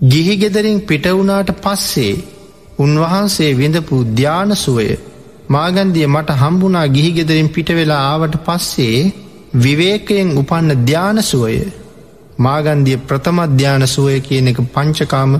ගිහි 0.04 0.36
ගෙදරින් 0.36 0.80
පිටවුනාට 0.82 1.50
පස්සේ 1.56 2.14
උන්වහන්සේ 2.78 3.50
විඳපු 3.52 3.96
ධ්‍යානසුවය 4.12 4.88
මාගන්දිය 5.48 6.06
මට 6.06 6.30
හම්බුනා 6.32 6.86
ගිහි 6.88 7.10
ගෙදරින් 7.12 7.48
පිටවෙලා 7.48 8.02
ආවට 8.04 8.36
පස්සේ 8.44 8.98
විවේකයෙන් 9.56 10.30
උපන්න 10.38 10.70
ධ්‍යානසුවය 10.84 11.58
මාගන්දිය 12.38 12.98
ප්‍රථමධ්‍යාන 13.00 13.86
සුවය 13.86 14.20
කියන 14.20 14.48
එක 14.48 14.58
පංචකාම 14.68 15.32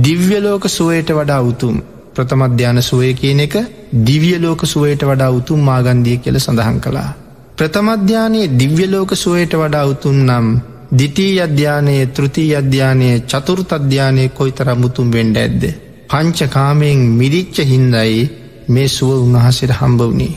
දිව්‍යලෝක 0.00 0.64
සුවයට 0.68 1.10
වඩා 1.10 1.42
උතුම් 1.42 1.76
ප්‍රථමධ්‍යාන 2.14 2.78
සුවය 2.80 3.10
කියන 3.14 3.40
එක 3.40 3.54
දිවියලෝක 4.00 4.62
සුවයට 4.64 5.02
වඩා 5.02 5.30
උතුම් 5.30 5.60
මාගන්දිය 5.60 6.16
කියල 6.18 6.36
සඳහන් 6.36 6.78
කළා. 6.80 7.10
ප්‍රථමධ්‍යානයේ 7.58 8.52
දිව්‍යලෝක 8.52 9.10
සුවයට 9.14 9.52
වඩා 9.54 9.84
උතුන් 9.86 10.18
නම් 10.24 10.46
දිටී 10.92 11.34
අධ්‍යානයේ 11.40 12.06
තෘතිී 12.08 12.54
අධ්‍යානයේ 12.54 13.20
චතුෘත 13.22 13.72
අධ්‍යානය 13.72 14.28
කොයි 14.30 14.52
තර 14.52 14.68
මුතුම් 14.76 15.12
වෙන්ඩ 15.12 15.36
ඇද්ද. 15.36 15.62
පංචකාමයෙන් 16.08 17.00
මිරිච්ච 17.12 17.56
හින්දයි 17.64 18.24
මේ 18.68 18.88
සුව 18.88 19.10
උන්වහසට 19.18 19.72
හම්බ 19.72 20.00
වනේ. 20.04 20.34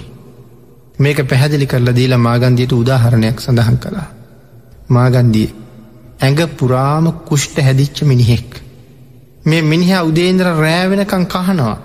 මේක 1.00 1.20
පැහැදිලි 1.24 1.66
කරලා 1.66 1.96
දීලා 1.96 2.18
මාගන්දියට 2.20 2.74
උදාහරණයක් 2.74 3.38
සඳහන් 3.40 3.78
කළා. 3.78 4.08
මාගන්දිය 4.90 5.50
ඇඟ 6.20 6.42
පුරාම 6.54 7.06
කුෂ්ට 7.24 7.58
හැදිච්ච 7.60 8.02
මිනිහෙක්. 8.04 8.50
මේ 9.46 9.62
මිනිහ 9.64 9.92
උදේන්ද්‍ර 10.02 10.48
රෑවෙනකං 10.56 11.26
කහනවා. 11.28 11.78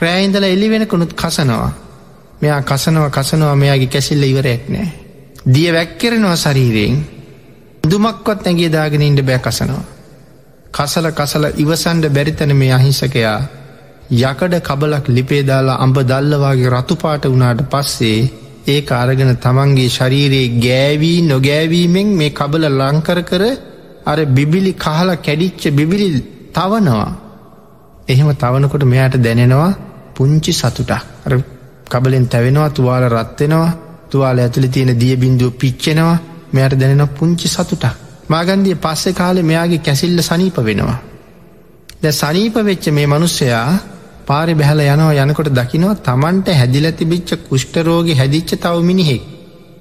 රෑයින්දල 0.00 0.44
එලි 0.44 0.68
වෙනකුණුත් 0.68 1.12
කසනවා. 1.14 1.70
මෙයා 2.40 2.62
කසනව 2.62 3.04
කසනවා 3.10 3.54
මෙයාගේ 3.56 3.86
කැසිල්ල 3.88 4.24
ඉවරයක් 4.24 4.68
නෑ. 4.68 4.88
දිය 5.46 5.70
වැක්කෙරෙනවා 5.70 6.36
ශරීරයෙන් 6.36 6.98
දුමක්වත් 7.84 8.46
ඇගේ 8.46 8.70
දාගෙනින්ට 8.70 9.22
බෑ 9.22 9.40
කසනවා. 9.40 9.84
කසල 10.72 11.06
කසල 11.12 11.44
ඉවසන්ඩ 11.56 12.04
බැරිතන 12.08 12.52
මේ 12.54 12.72
අහිංසකයා 12.72 13.38
යකඩ 14.20 14.54
කබලක් 14.60 15.08
ලිපේදාලා 15.08 15.78
අඹ 15.78 15.96
දල්ලවාගේ 16.02 16.70
රතුපාට 16.70 17.24
වුණාට 17.24 17.62
පස්සේ 17.70 18.18
ඒ 18.66 18.80
අරගෙන 18.86 19.36
තමන්ගේ 19.36 19.88
ශරීරයේ 19.88 20.48
ගෑවී 20.58 21.22
නොගෑවීමෙන් 21.22 22.08
මේ 22.16 22.30
කබල 22.30 22.64
ලංකර 22.70 23.20
කර 23.22 23.42
අර 24.06 24.18
බිබිලි 24.26 24.72
කහලා 24.74 25.16
කැඩිච්ච 25.16 25.62
බිබිලි 25.70 26.08
තවනවා. 26.52 27.08
එහෙම 28.08 28.30
තවනකොට 28.34 28.84
මෙයාට 28.84 29.16
දැනෙනවා 29.16 29.72
පුංචි 30.14 30.52
සතුටක් 30.52 30.90
අර 31.26 31.32
කබලෙන් 31.90 32.26
තැවෙනවා 32.28 32.70
තුවාල 32.70 33.04
රත්වෙනවා 33.08 33.70
තුවාල 34.10 34.38
ඇතුළි 34.38 34.68
තියෙන 34.68 35.00
දිය 35.00 35.16
බින්දුව 35.16 35.52
පිච්චෙනවා 35.52 36.18
මෙයට 36.52 36.78
දැනෙන 36.80 37.08
පුංචි 37.08 37.48
සතුටක්. 37.48 37.94
මාගන්දිය 38.28 38.74
පස්සෙ 38.74 39.12
කාලෙ 39.12 39.42
මෙයාගේ 39.42 39.78
කැසිල්ල 39.78 40.20
සනීප 40.20 40.56
වෙනවා. 40.58 40.98
ද 42.02 42.04
සනීප 42.12 42.54
වෙච්ච 42.54 42.84
මේ 42.88 43.06
මනුස්සයා 43.06 43.78
පාරි 44.30 44.54
බැහල 44.54 44.80
යනවා 44.84 45.24
යනකොට 45.24 45.50
දකිනවා 45.58 46.00
තමන්ට 46.06 46.48
හැදිල 46.60 46.86
තිබිච්ච 46.92 47.30
කුෂ්ටරෝග 47.48 48.08
හැදිච්ච 48.20 48.50
තව 48.56 48.74
මිනිහෙක්. 48.82 49.22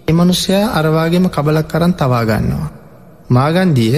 එමනුස්සයා 0.08 0.66
අරවාගේම 0.80 1.26
කබලක් 1.28 1.68
කරන්න 1.72 1.94
තවාගන්නවා. 1.94 2.70
මාගන්දිය 3.30 3.98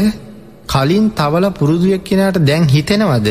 කලින් 0.67 1.05
තවල 1.11 1.45
පුරුදුවක් 1.51 2.03
කෙනට 2.03 2.37
දැන් 2.47 2.63
හිතෙනවද 2.65 3.29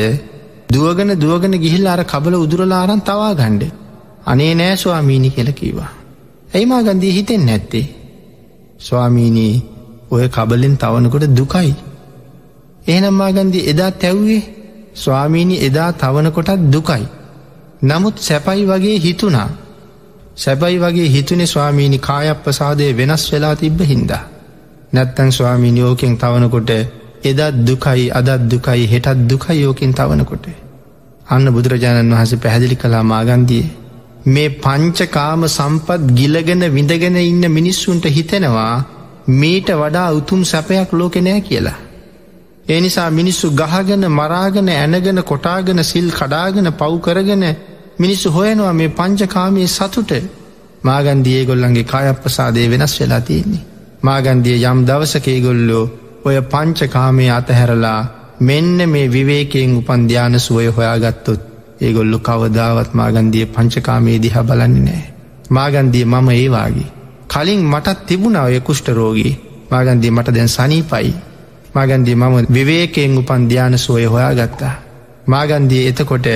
දුවගෙන 0.69 1.11
දුවගෙන 1.15 1.55
ගිහිල් 1.63 1.85
අර 1.87 2.01
කබල 2.03 2.35
උදුරලාරන් 2.35 3.01
තවා 3.01 3.33
ගණ්ඩ. 3.33 3.63
අනේ 4.25 4.53
නෑ 4.55 4.75
ස්වාමීණි 4.75 5.29
කෙලකීවා. 5.29 5.91
ඇයි 6.53 6.65
මාගන්දී 6.65 7.11
හිතෙන් 7.11 7.43
නැත්තේ. 7.45 7.85
ස්වාමීනී 8.79 9.53
ඔය 10.11 10.25
කබලෙන් 10.29 10.75
තවනකොට 10.77 11.25
දුකයි. 11.31 11.73
ඒනම් 12.87 13.13
මාගන්දී 13.13 13.67
එදා 13.71 13.91
තැව්වේ 13.93 14.41
ස්වාමීණි 14.95 15.57
එදා 15.65 15.91
තවනකොටත් 15.93 16.71
දුකයි. 16.71 17.03
නමුත් 17.83 18.17
සැපයි 18.19 18.65
වගේ 18.65 18.99
හිතුනා. 18.99 19.49
සැබයි 20.35 20.79
වගේ 20.79 21.09
හිතුනෙ 21.09 21.45
ස්වාමීණි 21.45 21.99
කායප්පසාදය 21.99 22.97
වෙනස් 22.97 23.23
වෙලා 23.33 23.55
තිබ්බ 23.55 23.81
හින්දා. 23.81 24.23
නැත්තං 24.93 25.31
ස්වාමීනියෝකෙන් 25.31 26.17
තවනකොට 26.17 26.71
එදත් 27.23 27.65
දුකයි 27.65 28.11
අදත් 28.11 28.41
දුකයි 28.51 28.87
හෙටත් 28.87 29.27
දුකයි 29.29 29.61
යෝකින් 29.61 29.93
තවනකොට. 29.93 30.45
අන්න 31.27 31.53
බුදුරජාණන් 31.53 32.13
වහස 32.13 32.33
පැහැදිලි 32.37 32.75
කලා 32.75 33.03
මාගන්දිය. 33.03 33.65
මේ 34.25 34.49
පංචකාම 34.57 35.47
සම්පත් 35.47 36.01
ගිලගෙන 36.13 36.63
විඳගෙන 36.69 37.15
ඉන්න 37.17 37.45
මිනිස්සුන්ට 37.49 38.05
හිතෙනවා 38.07 38.73
මීට 39.29 39.69
වඩා 39.73 40.09
උතුම් 40.11 40.43
සැපයක් 40.43 40.93
ලෝකෙනෑ 40.93 41.41
කියලා. 41.41 41.79
ඒ 42.65 42.81
නිසා 42.81 43.09
මිනිස්සු 43.11 43.47
ගහගෙන 43.53 44.05
මරාගෙන 44.11 44.69
ඇනගෙන 44.71 45.23
කොටාගෙන 45.23 45.83
සිල් 45.83 46.07
කඩාගෙන 46.11 46.69
පව් 46.73 46.93
කරගෙන 46.99 47.43
මිනිස්සු 47.99 48.31
හොයනවා 48.31 48.73
මේ 48.73 48.89
පංචකාමයේ 48.91 49.67
සතුට 49.67 50.11
මාගන්දියේ 50.83 51.45
ගොල්ලන්ගේ 51.45 51.83
කායප්පසාදය 51.85 52.69
වෙනස් 52.69 52.93
වෙලා 52.99 53.21
තියන්නේ. 53.21 53.65
මාගන්දිය 54.03 54.57
යම් 54.63 54.79
දවසකේ 54.85 55.39
ගොල්ලෝ 55.41 55.85
ඔය 56.25 56.37
පංචකාමය 56.43 57.25
අතහැරලා 57.29 58.01
මෙන්න 58.41 58.89
මේ 58.89 59.07
විවේකයෙන් 59.07 59.77
උපන් 59.77 60.01
ධ්‍යාන 60.09 60.39
සුවය 60.39 60.67
හොයාගත්තොත් 60.67 61.41
ඒගොල්ලු 61.81 62.17
කවදාවත් 62.19 62.93
මාගන්දිය 62.93 63.45
පංචකාමේ 63.47 64.17
දිහා 64.19 64.43
බලන්නේ 64.43 64.83
නෑ. 64.83 65.03
මාගන්දිය 65.49 66.05
මම 66.05 66.29
ඒවාගේ. 66.31 66.89
කලින් 67.27 67.61
මටත් 67.63 68.05
තිබුණ 68.07 68.37
ඔය 68.37 68.59
කුෂ්ට 68.59 68.87
රෝගී 68.89 69.33
මාගන්දිය 69.71 70.11
මට 70.11 70.27
දැන් 70.29 70.49
සනීපයි. 70.49 71.13
මාගන්දිය 71.73 72.15
මම 72.15 72.35
විවේකයෙන් 72.49 73.17
උපන් 73.17 73.43
ධ්‍යාන 73.49 73.77
සුවය 73.77 74.05
හොයා 74.05 74.33
ගත්තා. 74.33 74.75
මාගන්දිය 75.27 75.87
එතකොට 75.87 76.27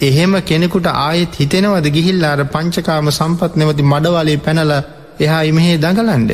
එහෙම 0.00 0.32
කෙනෙකුට 0.42 0.86
ආයෙත් 0.88 1.32
හිතෙනවද 1.34 1.86
ගිහිල්ලාර 1.90 2.40
පංචකාම 2.46 3.08
සම්පත් 3.10 3.52
නැවති 3.56 3.82
මඩවලේ 3.84 4.36
පැනල 4.38 4.72
එහා 5.20 5.42
ඉමහේ 5.42 5.76
දඟලන්ඩ 5.78 6.32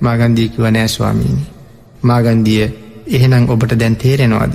මාගන්දීකිව 0.00 0.64
නෑස්වාමීණි. 0.68 1.44
මාගන්දිය 2.02 2.62
එහෙනම් 3.08 3.48
ඔබට 3.48 3.72
දැන් 3.74 3.96
තේරෙනවාද. 3.96 4.54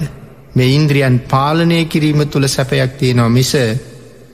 මේ 0.56 0.70
ඉන්ද්‍රියන් 0.70 1.16
පාලනය 1.26 1.86
කිරීම 1.86 2.22
තුළ 2.28 2.48
සැපයක් 2.48 2.92
තියෙනවා 3.00 3.30
මිස 3.30 3.54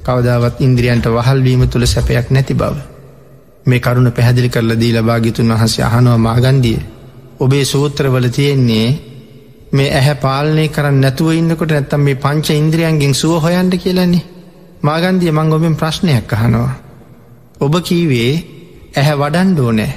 කවදාවත් 0.04 0.56
ඉන්ද්‍රියන්ට 0.60 1.06
වහල්වීම 1.08 1.68
තුළ 1.68 1.86
සැපයක් 1.86 2.32
නැති 2.32 2.54
බව. 2.54 2.76
මේ 3.66 3.80
කරුණ 3.80 4.12
පැහැදිලි 4.12 4.50
කරල 4.50 4.72
දී 4.76 4.94
ලබාගිතුන් 4.94 5.54
වහසේ 5.54 5.84
අහනවා 5.84 6.18
මාගන්දිය. 6.20 6.80
ඔබේ 7.40 7.66
සූත්‍රවල 7.66 8.28
තියෙන්නේ 8.30 8.88
මේ 9.72 9.90
ඇහැ 9.92 10.16
පාලනය 10.24 10.66
කරන්න 10.68 11.02
නැතුව 11.04 11.30
ඉන්නකොට 11.32 11.72
නැත්තම් 11.72 12.02
මේ 12.02 12.22
පංච 12.24 12.48
ඉන්ද්‍රියන්ගෙන් 12.54 13.14
සුව 13.14 13.34
හොයන්ට 13.44 13.76
කියලන්නේ 13.84 14.28
මාගන්දිය 14.82 15.32
මං 15.32 15.54
ඔබෙන් 15.54 15.76
ප්‍රශ්නයක් 15.76 16.34
අහනවා. 16.36 16.74
ඔබ 17.60 17.74
කීවේ 17.88 18.34
ඇහැ 18.98 19.20
වඩන්ඩෝ 19.22 19.72
නෑ 19.72 19.94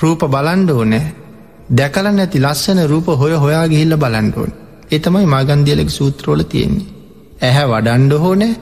රූප 0.00 0.20
බලන්ඩෝ 0.34 0.84
නෑ 0.84 1.06
දැකල 1.70 2.06
නැති 2.10 2.38
ලස්සන 2.38 2.80
රූප 2.86 3.06
හොය 3.20 3.34
හොයා 3.36 3.66
ගිහිල්ල 3.68 3.96
බලන්ඩෝන් 3.96 4.52
එතමයි 4.90 5.26
මාගන්දියලෙක් 5.26 5.90
සූත්‍රෝල 5.90 6.42
තියෙන්නේ. 6.44 6.86
ඇහැ 7.40 7.66
වඩන්ඩ 7.68 8.12
හෝනෑ 8.18 8.54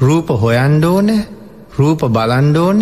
රූප 0.00 0.28
හොයන්ඩෝන 0.42 1.10
රූප 1.78 2.00
බලන්ඩෝන 2.08 2.80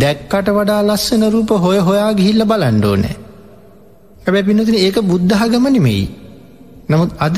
දැක්කට 0.00 0.48
වඩා 0.56 0.82
ලස්සන 0.82 1.22
රූප 1.32 1.50
හොය 1.64 1.78
හොයා 1.80 2.12
ගිහිල්ල 2.14 2.44
බලන්ඩෝනෑ. 2.44 3.16
ඇබැ 4.26 4.42
පිනතින 4.42 4.76
ඒක 4.76 4.96
බුද්ධහගම 5.02 5.66
නෙමෙයි. 5.68 6.04
නමුත් 6.88 7.10
අද 7.18 7.36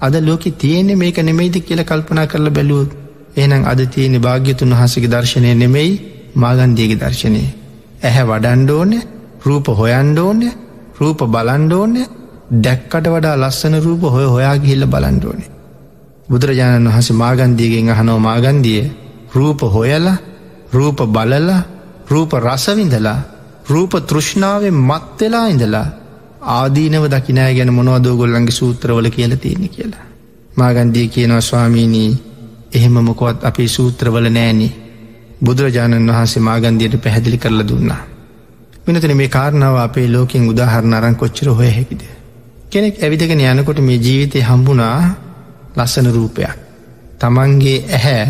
අද 0.00 0.14
ලෝක 0.20 0.44
තියෙන්නේ 0.54 0.96
මේක 0.96 1.18
නෙමෙයිද 1.20 1.56
කියල 1.60 1.80
කල්පනා 1.82 2.26
කරල 2.26 2.48
බැලුවත් 2.50 2.90
එහනම් 3.36 3.62
අද 3.64 3.80
තියෙන 3.86 4.14
භාග්‍යතුන් 4.20 4.70
වහසගේ 4.72 5.08
දර්ශනය 5.08 5.50
නෙමෙයි 5.54 5.92
මාගන්දියගේ 6.36 6.98
දර්ශනය. 6.98 7.42
ඇහැ 8.00 8.24
වඩන්ඩෝන 8.24 8.92
රූප 9.40 9.66
හොයන්ඩෝන 9.70 10.40
රූප 10.96 11.20
බලන්ඩෝන 11.26 11.94
දැක්කට 12.56 13.06
වඩා 13.06 13.36
ලස්සන 13.36 13.74
රූප 13.78 14.02
හොය 14.06 14.26
හොයාගිහිල්ල 14.26 14.84
බලන්ඩෝනේ. 14.86 15.50
බුදුරජාණන් 16.28 16.88
වහස 16.88 17.08
මාගන්දියගෙන් 17.14 17.90
අහනෝ 17.90 18.18
මාගන්දිය 18.20 18.82
රූප 19.30 19.60
හොයලා 19.66 20.16
රූප 20.72 20.98
බලලා 21.06 21.60
රූප 22.06 22.32
රසවිඳලා 22.38 23.18
රූප 23.68 23.92
තෘෂ්ණාවෙන් 24.02 24.76
මත්වෙලා 24.82 25.46
ඉඳලා 25.46 25.86
ආදීනව 26.52 27.04
දකිනෑ 27.06 27.54
ගැන 27.54 27.72
මොනවදෝගොල්ලන්ගේ 27.74 28.52
සූත්‍රවල 28.52 29.10
කියල 29.10 29.36
තියෙන 29.36 29.68
කියලා. 29.68 30.06
මාගන්දිය 30.56 31.08
කියනවා 31.08 31.40
ස්වාමීණී 31.40 32.10
එහෙම 32.74 32.96
මොකොත් 33.00 33.44
අපේ 33.44 33.68
සූත්‍රවල 33.68 34.28
නෑනේ 34.30 34.72
බුදුරජාණන් 35.44 36.10
වහන්සේ 36.10 36.42
මාගන්දියට 36.42 36.96
පැහැදිලි 37.02 37.38
කරල 37.38 37.62
දුන්නා. 37.68 38.02
මිනතන 38.86 39.16
මේ 39.16 39.28
කාරණාව 39.28 39.76
අපේ 39.76 40.08
ලෝකින් 40.08 40.48
උදාහරණ 40.48 40.94
අරං 40.94 41.16
කොච්චර 41.16 41.48
හොය 41.50 41.70
හැකිද. 41.70 42.02
කෙනෙක් 42.70 43.02
ඇවිදගෙන 43.02 43.40
යනකොට 43.42 43.80
මේ 43.80 43.98
ජීවිතය 43.98 44.40
හම්බුණා 44.42 44.98
ලස්සන 45.76 46.12
රූපයක්. 46.12 46.58
තමන්ගේ 47.18 47.78
ඇහැ 47.88 48.26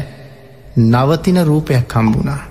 නවතින 0.77 1.45
රූපයක් 1.45 1.93
හම්බුණා. 1.95 2.43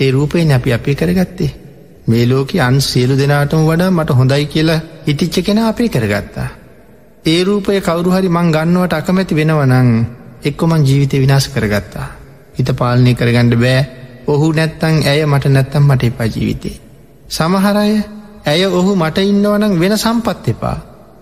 ඒ 0.00 0.10
රූපයෙන් 0.10 0.52
අපි 0.52 0.72
අපේ 0.72 0.94
කරගත්තේ. 0.94 1.67
මේ 2.08 2.24
ලෝක 2.26 2.50
අන් 2.58 2.76
සියලු 2.82 3.14
දෙනාටම 3.16 3.62
වඩා 3.62 3.90
මට 3.90 4.10
හොඳයි 4.12 4.44
කියලා 4.46 4.80
හිටිච්ච 5.06 5.36
කෙන 5.46 5.58
අපේ 5.60 5.88
කරගත්තා. 5.88 6.48
ඒ 7.24 7.40
රූපය 7.44 7.80
කවරුහරි 7.80 8.28
මං 8.30 8.48
ගන්නවට 8.50 8.94
අකමැති 8.94 9.34
වෙනවනං 9.34 9.88
එක්කොමන් 10.42 10.82
ජීවිතය 10.82 11.16
විනාශ 11.18 11.48
කරගත්තා. 11.48 12.06
හිත 12.56 12.68
පාලනය 12.74 13.12
කරගණ්ඩ 13.14 13.54
බෑ 13.56 13.80
ඔහු 14.26 14.46
නැත්තං 14.52 14.96
ඇය 15.04 15.20
මට 15.24 15.44
නැත්තම් 15.48 15.84
මට 15.84 16.02
එපා 16.04 16.28
ජීවිතේ. 16.28 16.76
සමහරය 17.28 17.92
ඇය 18.44 18.62
ඔහු 18.70 18.92
මට 18.96 19.18
ඉන්නවනං 19.24 19.74
වෙන 19.80 19.96
සම්පත් 19.96 20.48
එපා. 20.48 20.78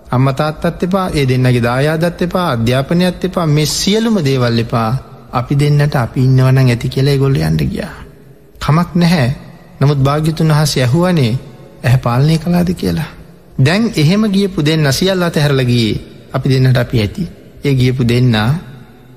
අම්මතාත්තත් 0.09 0.83
එපා 0.83 1.07
ඒ 1.11 1.25
දෙන්නගේ 1.25 1.63
දායාදත් 1.63 2.21
එපා 2.21 2.47
අධ්‍යාපනයක්ත් 2.51 3.25
එපා 3.25 3.47
මෙ 3.47 3.65
සියලුම 3.67 4.17
දේවල් 4.21 4.59
එපා 4.59 4.91
අපි 5.33 5.55
දෙන්නට 5.55 5.95
අපි 5.97 6.23
ඉන්නවනං 6.23 6.63
ඇති 6.65 6.89
කියලා 6.89 7.17
ගොල්ල 7.17 7.37
අන්ඩ 7.41 7.61
ගියා. 7.65 7.93
කමක් 8.61 8.89
නැහැ 8.95 9.27
නමුත් 9.79 9.99
භාග්‍යතුන් 9.99 10.51
වහස 10.51 10.73
ඇහුවනේ 10.77 11.31
ඇහැ 11.83 11.99
පාලනය 11.99 12.37
කලාද 12.37 12.69
කියලා. 12.73 13.09
දැන් 13.59 13.83
එහෙම 13.95 14.23
ගියපු 14.27 14.59
දෙන්න 14.61 14.85
සියල් 14.91 15.23
අත 15.23 15.35
හැරලගියේ 15.37 16.01
අපි 16.33 16.47
දෙන්නට 16.49 16.77
අපි 16.77 16.97
ඇති. 16.99 17.23
ඒ 17.63 17.73
ගියපු 17.73 18.03
දෙන්න 18.03 18.35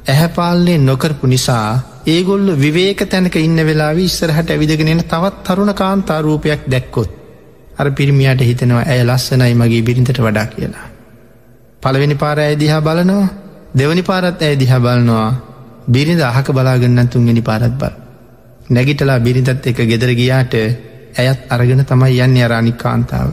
ඇහැපාලනය 0.07 0.75
නොකරපු 0.81 1.27
නිසා 1.27 1.68
ඒගොල්ල 2.07 2.46
විවේක 2.57 3.01
තැනක 3.07 3.37
ඉන්න 3.37 3.59
වෙලා 3.61 3.92
ඉස්සරහට 4.01 4.51
ඇවිදගෙනෙන 4.51 5.03
තවත් 5.05 5.37
තරුණ 5.46 5.73
කාන්තාරූපයක් 5.75 6.62
දැක්කොත් 6.66 7.11
අර 7.79 7.87
පිරිමියට 7.90 8.40
හිතනවා 8.40 8.85
ඇය 8.85 9.03
ලස්සනයි 9.05 9.55
මගේ 9.55 9.83
බිරිඳට 9.83 10.18
වඩා 10.18 10.46
කියලා. 10.46 10.87
පළවෙනි 11.83 12.14
පාර 12.14 12.38
ඇදිහා 12.40 12.81
බලනවා 12.81 13.29
දෙවනි 13.73 14.03
පාරත් 14.03 14.42
ඇය 14.42 14.55
දිහා 14.57 14.81
බලනවා 14.81 15.29
බිරිඳ 15.88 16.23
අහක 16.23 16.49
බලාගන්න 16.51 17.09
තුන්ගෙන 17.09 17.42
පාරත් 17.42 17.75
බල. 17.75 17.94
නැගිටලා 18.70 19.18
බිරිඳත් 19.20 19.66
එක 19.66 19.78
ගෙදර 19.85 20.12
ගියාට 20.14 20.54
ඇයත් 21.16 21.40
අරගෙන 21.48 21.85
තමයි 21.85 22.20
යන්න 22.20 22.37
අරානික් 22.38 22.76
කාන්තාව. 22.76 23.30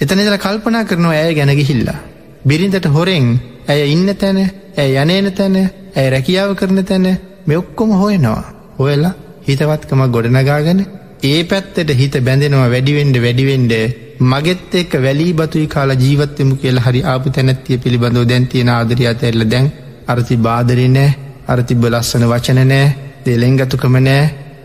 එතනෙදල 0.00 0.36
කල්පනා 0.38 0.84
කරනවා 0.84 1.16
ඇය 1.16 1.34
ගැනගිහිල්ලා. 1.34 1.98
බිරිඳට 2.44 2.86
හොරෙන් 2.88 3.26
ඇය 3.68 3.82
ඉන්න 3.88 4.14
තැන 4.16 4.38
ඇය 4.76 4.96
යනේන 4.96 5.32
තැන 5.32 5.56
ඇය 5.94 6.06
රැකියාව 6.10 6.54
කරන 6.54 6.84
තැන 6.84 7.06
මෙොක්කොම 7.46 7.90
හොයනවා. 7.94 8.44
හොයලා 8.78 9.14
හිතවත්කම 9.46 10.02
ගොඩනගාගෙන 10.08 10.80
ඒ 11.22 11.40
පැත්තට 11.44 11.90
හිත 11.94 12.14
බැඳෙනවා 12.20 12.70
වැඩිවෙන්ඩ 12.70 13.16
වැඩිවෙන්ඩ 13.18 13.72
මගෙත් 14.22 14.74
එක්ක 14.74 14.92
වැලී 14.98 15.32
බතුයි 15.34 15.66
කාලා 15.66 15.96
ජීවත්තමු 15.96 16.54
කියලා 16.56 16.84
හරි 16.86 17.02
ආපු 17.04 17.30
තැනැත්තිය 17.30 17.78
පිළිබඳව 17.78 18.24
දැන්තියෙන 18.28 18.70
ආදරය 18.70 19.06
අතඇල්ල 19.06 19.44
දැන් 19.46 19.68
අරති 20.06 20.36
බාදරි 20.38 20.86
නෑ 20.88 21.10
අරතිබ 21.48 21.84
ලස්සන 21.86 22.24
වචන 22.26 22.60
නෑ 22.64 22.86
දෙලෙංගතුකම 23.24 23.96
නෑ 24.00 24.22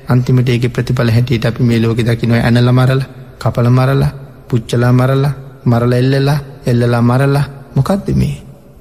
අන්තිමට 0.10 0.50
ඒක 0.50 0.66
ප්‍රතිඵල 0.74 1.10
හැටියට 1.10 1.46
අපි 1.46 1.64
මේ 1.64 1.80
ලෝක 1.80 2.00
දකිනව. 2.00 2.36
ඇනල 2.40 2.72
මරල 2.72 3.02
කපල 3.40 3.70
මරලා 3.70 4.12
පුච්චලා 4.50 4.92
මරලා 4.92 5.34
මරල 5.66 5.94
එල්ලලා 5.94 6.40
එල්ලලා 6.66 7.02
මරලා. 7.02 7.46
මොකක්ද 7.76 8.10
මේ? 8.16 8.36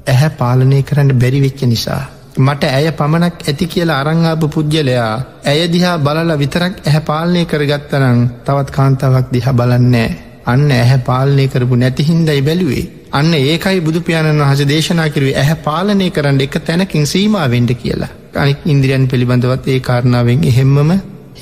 ඇහැ 0.07 0.31
පාලනය 0.41 0.83
කරන්න 0.83 1.13
බැරිවෙච්ච 1.15 1.63
නිසා. 1.65 2.03
මට 2.39 2.65
ඇය 2.65 2.91
පමණක් 2.93 3.49
ඇති 3.49 3.67
කියලා 3.67 4.01
අරංආප 4.01 4.45
පුද්ගලයා 4.55 5.13
ඇය 5.47 5.61
දිහා 5.73 5.97
බලලා 5.99 6.37
විතරක් 6.37 6.75
ඇහැ 6.87 7.01
පාලනය 7.01 7.45
කරගත්තනං 7.45 8.21
තවත් 8.47 8.71
කාන්තාවක් 8.71 9.29
දිහ 9.33 9.47
බලන්නේ 9.53 10.11
අන්න 10.47 10.67
ඇහැ 10.73 10.99
පාලනය 10.99 11.47
කරපු 11.49 11.77
නැතිහින්දයි 11.77 12.43
බැලුවේ. 12.43 12.85
අන්න 13.13 13.35
ඒකයි 13.35 13.81
බුදු 13.81 14.01
පියාණන් 14.01 14.43
වහස 14.43 14.69
දේශනා 14.69 15.09
කිරුවේ 15.09 15.39
ඇහැ 15.39 15.63
පාලනය 15.69 16.11
කරන්න 16.11 16.41
එක 16.41 16.59
තැනකින් 16.67 17.07
සීමාවෙන්ඩ 17.07 17.73
කියලා. 17.75 18.13
අනික් 18.35 18.61
ඉන්ද්‍රියන් 18.67 19.09
පිළිබඳවත් 19.09 19.69
ඒ 19.69 19.81
කාරණාවෙන් 19.81 20.47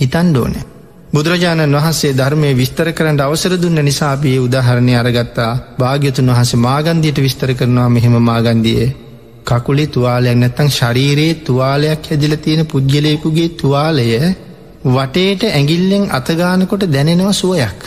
එහෙම්මම 0.03 0.05
හිතන්ඩෝන. 0.05 0.55
බුදුරජාණන් 1.12 1.75
වහන්සේ 1.75 2.12
ධර්මය 2.12 2.51
විස්තර 2.55 2.93
කරන්න 2.93 3.21
අවසර 3.21 3.55
දුන්න 3.57 3.79
නිසාපයේ 3.81 4.38
උදාහරණය 4.38 4.95
අරගත්තා. 4.97 5.53
භාග්‍යතුන් 5.79 6.27
වහස 6.29 6.53
මාගන්දියට 6.57 7.19
විස්තර 7.19 7.55
කරනවා 7.55 7.88
මෙහෙම 7.88 8.17
මාගන්දියේ. 8.23 8.95
කකුලේ 9.45 9.87
තුවාලයක් 9.88 10.37
නැත්තං 10.37 10.71
ශරීරයේ 10.71 11.40
තුවාලයක් 11.42 12.09
හැදිල 12.11 12.37
තියෙන 12.37 12.67
පුද්ගලයකුගේ 12.67 13.48
තුවාලය 13.57 14.07
වටේට 14.87 15.42
ඇගිල්ලෙන් 15.50 16.11
අතගානකොට 16.11 16.88
දැනෙනව 16.88 17.33
සුවයක්. 17.33 17.81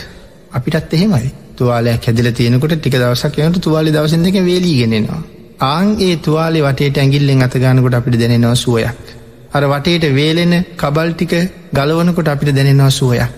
අපිටත් 0.52 0.92
එහෙමයි. 0.92 1.34
තුවාලයක් 1.56 2.02
හැදිල 2.02 2.32
තියෙනකොට 2.32 2.74
ටික 2.74 2.94
දවසක් 2.94 3.34
යනට 3.40 3.60
තුවාලි 3.60 3.90
දවසන් 3.92 4.22
දෙක 4.22 4.38
වේලීගෙනෙනවා 4.42 5.22
ආං 5.60 5.96
ඒ 6.00 6.16
තුවාලේ 6.18 6.62
වටේට 6.62 6.98
ඇගිල්ලෙන් 6.98 7.42
අතගානකොට 7.42 7.94
අපිට 7.94 8.20
දැනෙනවා 8.20 8.54
සුවයක්. 8.56 9.15
අර 9.56 9.64
වටේට 9.64 10.04
වේලෙන 10.12 10.54
කබල් 10.76 11.10
ටික 11.12 11.34
ගලවනකොට 11.72 12.28
අපිට 12.28 12.50
දැනෙනවා 12.52 12.92
සුවයක්. 12.92 13.36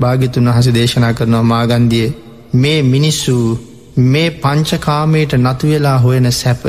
භාගිතුන් 0.00 0.48
වහස 0.48 0.68
දේශනා 0.72 1.12
කරනවා 1.12 1.44
මාගන්දිය 1.44 2.08
මේ 2.54 2.80
මිනිස්සු 2.84 3.34
මේ 4.04 4.28
පංචකාමයට 4.36 5.32
නතුවෙලා 5.36 5.98
හොයන 5.98 6.28
සැප 6.32 6.62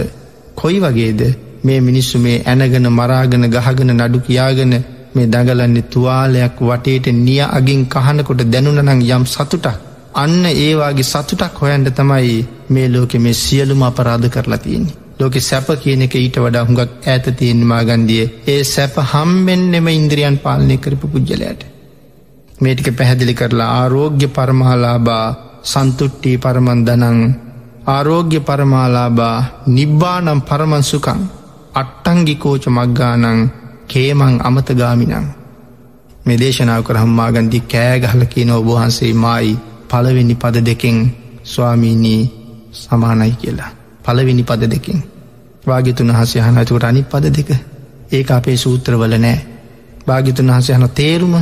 කොයි 0.55 0.79
වගේද? 0.79 1.21
මේ 1.63 1.79
මිනිස්සු 1.79 2.19
මේ 2.19 2.37
ඇනගෙන 2.43 2.87
මරාගෙන 2.91 3.45
ගහගෙන 3.47 3.91
නඩු 3.95 4.19
කියාගෙන 4.19 4.73
මේ 5.15 5.27
දඟලන්නේ 5.27 5.89
තුවාලයක් 5.89 6.57
වටේට 6.61 7.05
නිය 7.17 7.41
අගින් 7.49 7.83
කහනකොට 7.87 8.41
දැනුනනං 8.45 8.91
යම් 9.09 9.25
සතුටක්. 9.25 9.77
අන්න 10.15 10.45
ඒවාගේ 10.47 11.03
සතුටක් 11.05 11.61
හොයන්ට 11.61 11.89
තමයි 11.95 12.39
මේ 12.69 12.87
ලෝකෙ 12.89 13.17
මේ 13.19 13.35
සියලුම 13.35 13.83
අපරාධ 13.83 14.27
කරලා 14.29 14.57
තියන්නේ. 14.57 14.98
ලෝකෙ 15.19 15.39
සැප 15.41 15.67
කියන 15.75 16.01
එක 16.01 16.15
ඊට 16.15 16.37
වඩා 16.37 16.63
හුඟක් 16.63 16.91
ඇත 17.05 17.25
තියෙන් 17.33 17.61
මාගන්දිය 17.63 18.23
ඒ 18.45 18.61
සැප 18.65 18.95
හම්බෙන්නෙම 19.05 19.87
ඉන්ද්‍රියන් 19.89 20.37
පාලනය 20.37 20.77
කරපු 20.77 21.07
පුද්ගලයට. 21.07 21.61
මේටික 22.59 22.89
පැහැදිලි 22.91 23.33
කරලා 23.33 23.69
ආරෝග්‍ය 23.75 24.27
පරමහලාබා 24.29 25.27
සන්තුට්ටී 25.63 26.37
පරමන්දනං 26.37 27.19
ආරෝග්‍ය 27.87 28.39
පරමාලාබා 28.41 29.37
නිබ්බානම් 29.67 30.41
පරමන්සුකං 30.41 31.21
අට්ටංගිකෝච 31.73 32.63
මක්ගානං 32.69 33.49
කේමං 33.87 34.35
අමතගාමිනං 34.41 35.27
මේ 36.25 36.37
දේශනාව 36.37 36.81
කරහම්මාගන්දි 36.83 37.59
කෑගහල 37.65 38.23
කියන 38.25 38.51
ඔබහන්සේ 38.51 39.13
මයි 39.15 39.57
පළවෙනි 39.89 40.35
පද 40.35 40.55
දෙකෙන් 40.61 40.97
ස්වාමීනී 41.45 42.21
සමානයි 42.73 43.33
කියලා. 43.33 43.78
පළවෙනි 44.09 44.43
පද 44.43 44.71
දෙකින්. 44.71 45.03
වාගිතුන් 45.65 46.11
හසේ 46.11 46.41
හනතුකට 46.41 46.83
අනි 46.83 47.03
පද 47.05 47.25
දෙක? 47.31 47.49
ඒ 48.11 48.25
අපේ 48.29 48.57
සූත්‍රවල 48.57 49.15
නෑ. 49.17 49.39
භාගිතුන් 50.07 50.49
වහසේ 50.49 50.75
හන 50.75 50.89
තේරුම? 50.91 51.35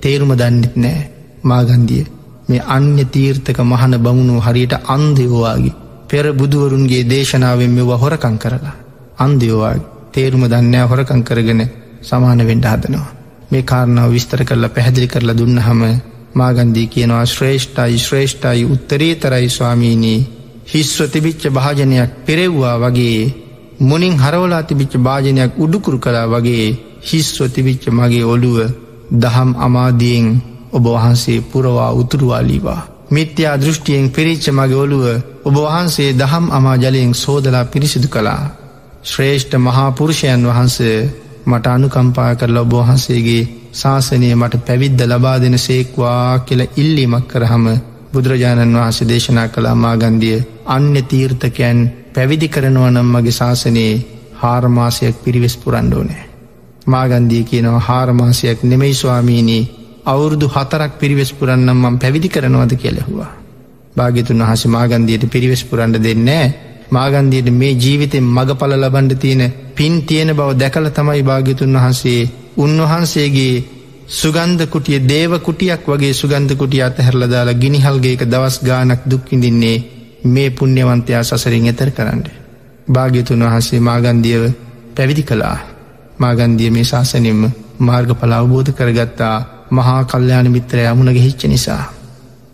තේරුම 0.00 0.30
දන්නෙත් 0.32 0.76
නෑ. 0.76 1.10
මාගන්දිය 1.42 2.04
මේ 2.48 2.62
අන්‍ය 2.68 3.04
තීර්ථක 3.06 3.58
මහන 3.62 3.98
බමුණු 3.98 4.40
හරියට 4.40 4.74
අන්දයෝවාගේ 4.86 5.74
පෙර 6.08 6.26
බුදුවරුන්ගේ 6.32 7.02
දේශනාවෙන් 7.04 7.70
මෙව 7.70 7.90
හොරකං 7.96 8.36
කරලා. 8.38 8.74
අන්දයෝවාගේ 9.18 9.86
තේරුම 10.12 10.44
දන්නෑ 10.44 10.88
හොරකං 10.88 11.22
කරගෙන 11.24 11.62
සමාන 12.02 12.40
වෙන්ඩ 12.40 12.66
හදනවා. 12.66 13.10
මේ 13.50 13.62
කාරණාව 13.62 14.10
විස්තර 14.10 14.44
කරලා 14.44 14.68
පැහැදිලි 14.68 15.08
කරලා 15.08 15.38
දුන්න 15.38 15.58
හම 15.58 15.82
මාගන්දී 16.34 16.86
කියනවා 16.86 17.26
ශ්‍රේෂ්ඨයි 17.26 17.98
ශ්‍රේෂ්ඨයි 17.98 18.64
උත්තරේ 18.66 19.14
තරයි 19.16 19.48
ස්වාමීණී 19.48 20.20
හිස්ව 20.66 20.98
තිබිච්ච 21.06 21.42
භාජනයක් 21.50 22.10
පෙරෙව්වා 22.26 22.76
වගේ 22.78 23.20
මුනින් 23.80 24.14
හරවලා 24.14 24.62
තිබිච්ච 24.62 24.92
භාජනයක් 24.98 25.52
උඩුකුරු 25.56 25.98
කලා 25.98 26.26
වගේ 26.26 26.66
හිස්ව 27.02 27.38
තිබිච්ච 27.48 27.84
මගේ 27.90 28.24
ඔළුව 28.24 28.58
දහම් 29.12 29.50
අමාදියෙන් 29.58 30.26
ඔබ 30.72 30.84
වහන්සේ 30.86 31.40
පුරවා 31.42 31.92
උතුරුවාලීවා. 31.92 32.82
මිත්‍යා 33.08 33.56
දෘෂ්ටියෙන් 33.56 34.06
පිරිච්ච 34.10 34.44
මගේ 34.50 34.76
ඔළුව 34.76 35.04
ඔබ 35.44 35.56
වහන්සේ 35.56 36.10
දහම් 36.12 36.46
අමා 36.50 36.76
ජලයෙන් 36.76 37.12
සෝදලා 37.14 37.64
පිරිසිදු 37.66 38.08
කළා. 38.08 38.42
ශ්‍රේෂ්ඨ 39.04 39.56
මහාපුරුෂයන් 39.58 40.42
වහන්සේ 40.44 40.98
මට 41.46 41.66
අනුකම්පා 41.68 42.30
කරලා 42.34 42.64
ඔබහන්සේගේ 42.64 43.42
ශාසනය 43.72 44.28
මට 44.34 44.64
පැවිද්ද 44.66 45.00
ලබා 45.02 45.36
දෙන 45.36 45.56
සේක්වා 45.58 46.38
කියල 46.40 46.62
ඉල්ලීමක් 46.74 47.26
කරහම 47.28 47.66
බුදුරජාණන් 48.16 48.76
වහන්සේ 48.76 49.08
දේශනා 49.08 49.48
කළා 49.48 49.76
මාගන්දිය 49.76 50.38
අන්‍ය 50.68 51.02
තීර්ථකයන් 51.04 51.80
පැවිදි 52.14 52.48
කරනවා 52.48 52.90
නම් 52.90 53.08
මගේ 53.08 53.32
ශාසනයේ 53.32 53.94
හාරමාසයක් 54.36 55.16
පිරිවෙස් 55.20 55.56
පුරන්ඩෝනෑ. 55.58 56.24
මාගන්දී 56.86 57.42
කියනවා 57.44 57.80
හාරමාසයක් 57.80 58.62
නෙමෙයි 58.64 58.94
ස්වාමීණී 58.94 59.62
අවුරුදු 60.06 60.46
හතරක් 60.48 60.92
පිරිවෙස් 60.98 61.32
පුරන්නම් 61.32 61.76
මම් 61.76 61.98
පැවිදි 61.98 62.28
කරනවද 62.28 62.72
කියලෙහවා. 62.76 63.32
භාගිතුන් 63.96 64.42
වහස 64.42 64.62
මාගන්දියට 64.68 65.24
පිරිවෙස් 65.28 65.62
පුරන්ඩ 65.64 65.96
දෙන්නෑ 66.00 66.46
මාගන්දියට 66.90 67.48
මේ 67.52 67.72
ජීවිතෙන් 67.74 68.26
මගපල 68.26 68.72
ලබන්ඩ 68.74 69.12
තියෙන 69.16 69.54
පින් 69.74 69.94
තියෙන 70.02 70.30
බව 70.30 70.50
දැකල 70.54 70.86
තමයි 70.90 71.22
භාගිතුන් 71.22 71.72
වහන්සේ 71.74 72.20
උන්වහන්සේගේ 72.56 73.54
සුගන්ධ 74.08 74.66
කුටිය 74.66 75.00
දේව 75.02 75.32
කුටියක් 75.40 75.82
වගේ 75.84 76.14
සුගන්ධ 76.14 76.54
කුටිය 76.54 76.82
අතහැරලදාලා 76.82 77.54
ගිනිහල්ගේක 77.54 78.22
දවස් 78.24 78.56
ගානක් 78.60 79.00
දුක්කිඳින්නේ 79.04 79.84
මේ 80.24 80.50
පුුණ්‍යවන්තයා 80.50 81.22
සසරින් 81.24 81.66
එතර 81.66 81.90
කරන්න. 81.90 82.22
භාග්‍යතුන් 82.88 83.42
වහන්සේ 83.42 83.80
මාගන්දියව 83.80 84.42
පැවිදි 84.94 85.22
කළා 85.22 85.58
මාගන්දිය 86.18 86.70
මේ 86.70 86.84
ශාසනෙන්ම 86.84 87.42
මාර්ග 87.80 88.10
පල 88.14 88.32
අවබෝධ 88.32 88.70
කරගත්තා 88.72 89.36
මහා 89.70 90.04
කල්්‍යයාන 90.04 90.48
මිත්‍රය 90.48 90.86
අමුණග 90.86 91.18
හිච්ච 91.18 91.42
නිසා. 91.44 91.84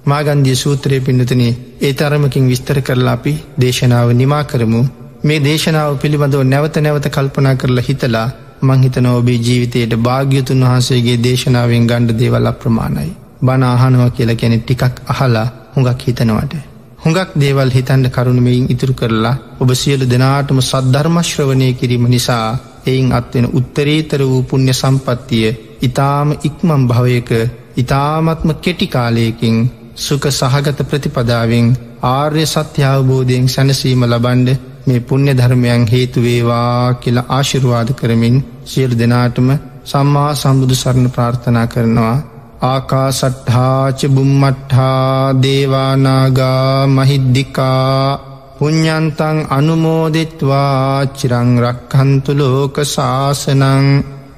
මාගන්දිය 0.05 0.57
සූත්‍රය 0.57 1.01
පින්නතන 1.01 1.43
ඒ 1.81 1.93
තරමකින් 1.93 2.49
විස්තර 2.49 2.81
කරලා 2.81 3.13
අපි 3.13 3.33
දේශනාව 3.59 4.09
නිමා 4.13 4.45
කරමු 4.45 4.81
මේ 5.25 5.41
දේශනාව 5.41 5.99
පිළිබඳව 5.99 6.43
නැවත 6.45 6.77
නැවත 6.79 7.07
කල්පනා 7.09 7.55
කරලා 7.55 7.85
හිතලා 7.85 8.29
මංහිතන 8.63 9.07
ඔබේ 9.09 9.39
ජීවිතයට 9.39 9.95
භාග්‍යතුන් 10.01 10.65
වහන්සේගේ 10.65 11.17
දේශනාවෙන් 11.21 11.87
ගණ්ඩ 11.87 12.19
දේවල් 12.19 12.47
අප්‍රමාණයි. 12.47 13.13
බණ 13.43 13.65
අහනව 13.67 14.03
කියලා 14.11 14.37
කැනෙ 14.37 14.59
ටිකක් 14.59 15.01
අහලා 15.07 15.47
හුඟක් 15.73 16.03
හිතනවට. 16.03 16.55
හුඟක් 16.99 17.31
දේවල් 17.37 17.71
හිතන්ඩ 17.71 18.07
කරුණමයින් 18.11 18.67
ඉතුරු 18.69 18.95
කරලා 18.95 19.35
ඔබ 19.61 19.71
සියලු 19.75 20.07
දෙනාටම 20.07 20.61
සද්ධර්මශ්‍රවනය 20.63 21.69
කිරීම 21.75 22.07
නිසා 22.09 22.47
එයින් 22.87 23.09
අත්වෙන 23.13 23.47
උත්තරීතර 23.53 24.21
වූ 24.25 24.43
පුුණ්‍ය 24.45 24.75
සම්පත්තිය 24.75 25.47
ඉතාම 25.83 26.29
ඉක්මම් 26.41 26.83
භවයක 26.87 27.31
ඉතාමත්ම 27.77 28.51
කෙටිකාලයකින් 28.57 29.57
සුක 29.97 30.25
සහගත 30.31 30.79
ප්‍රතිපදාවෙන් 30.85 31.67
ආර්ය 32.09 32.45
සත්‍යාවබෝධයෙන් 32.47 33.49
සැනසීම 33.49 34.05
ලබන්ඩ 34.05 34.49
මේ 34.87 35.01
පුුණ්‍ය 35.03 35.33
ධර්මයන් 35.33 35.85
හේතුවේවා 35.87 36.95
කියලා 36.95 37.31
ආශිරවාද 37.31 37.91
කරමින් 37.93 38.37
සියලු 38.65 38.99
දෙනාටම 38.99 39.49
සම්මා 39.85 40.31
සම්බුදු 40.35 40.75
සරණ 40.75 41.09
ප්‍රාර්ථනා 41.11 41.67
කරනවා. 41.67 42.17
ආකා 42.65 43.09
සට්හාච 43.13 44.01
බුම්මට්හා 44.09 45.35
දේවානාගා 45.43 46.87
මහිද්දිිකා 46.89 48.19
පුඤ්ඥන්තන් 48.59 49.39
අනුමෝදෙත්වා 49.51 51.07
චිරංරක්හන්තු 51.13 52.33
ලෝක 52.35 52.77
ශාසනං 52.87 53.87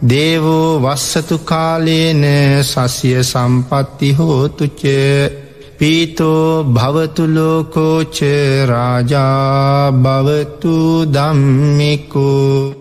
දේවෝ 0.04 0.68
වස්සතු 0.82 1.36
කාලේන 1.40 2.22
සසිය 2.64 3.18
සම්පත්ති 3.22 4.08
හෝතුචේ 4.12 5.43
පීතෝ 5.78 6.64
භවතුලෝකෝච 6.74 8.18
රාජා 8.66 9.90
භවතු 10.04 10.74
දම්මිකෝ 11.06 12.72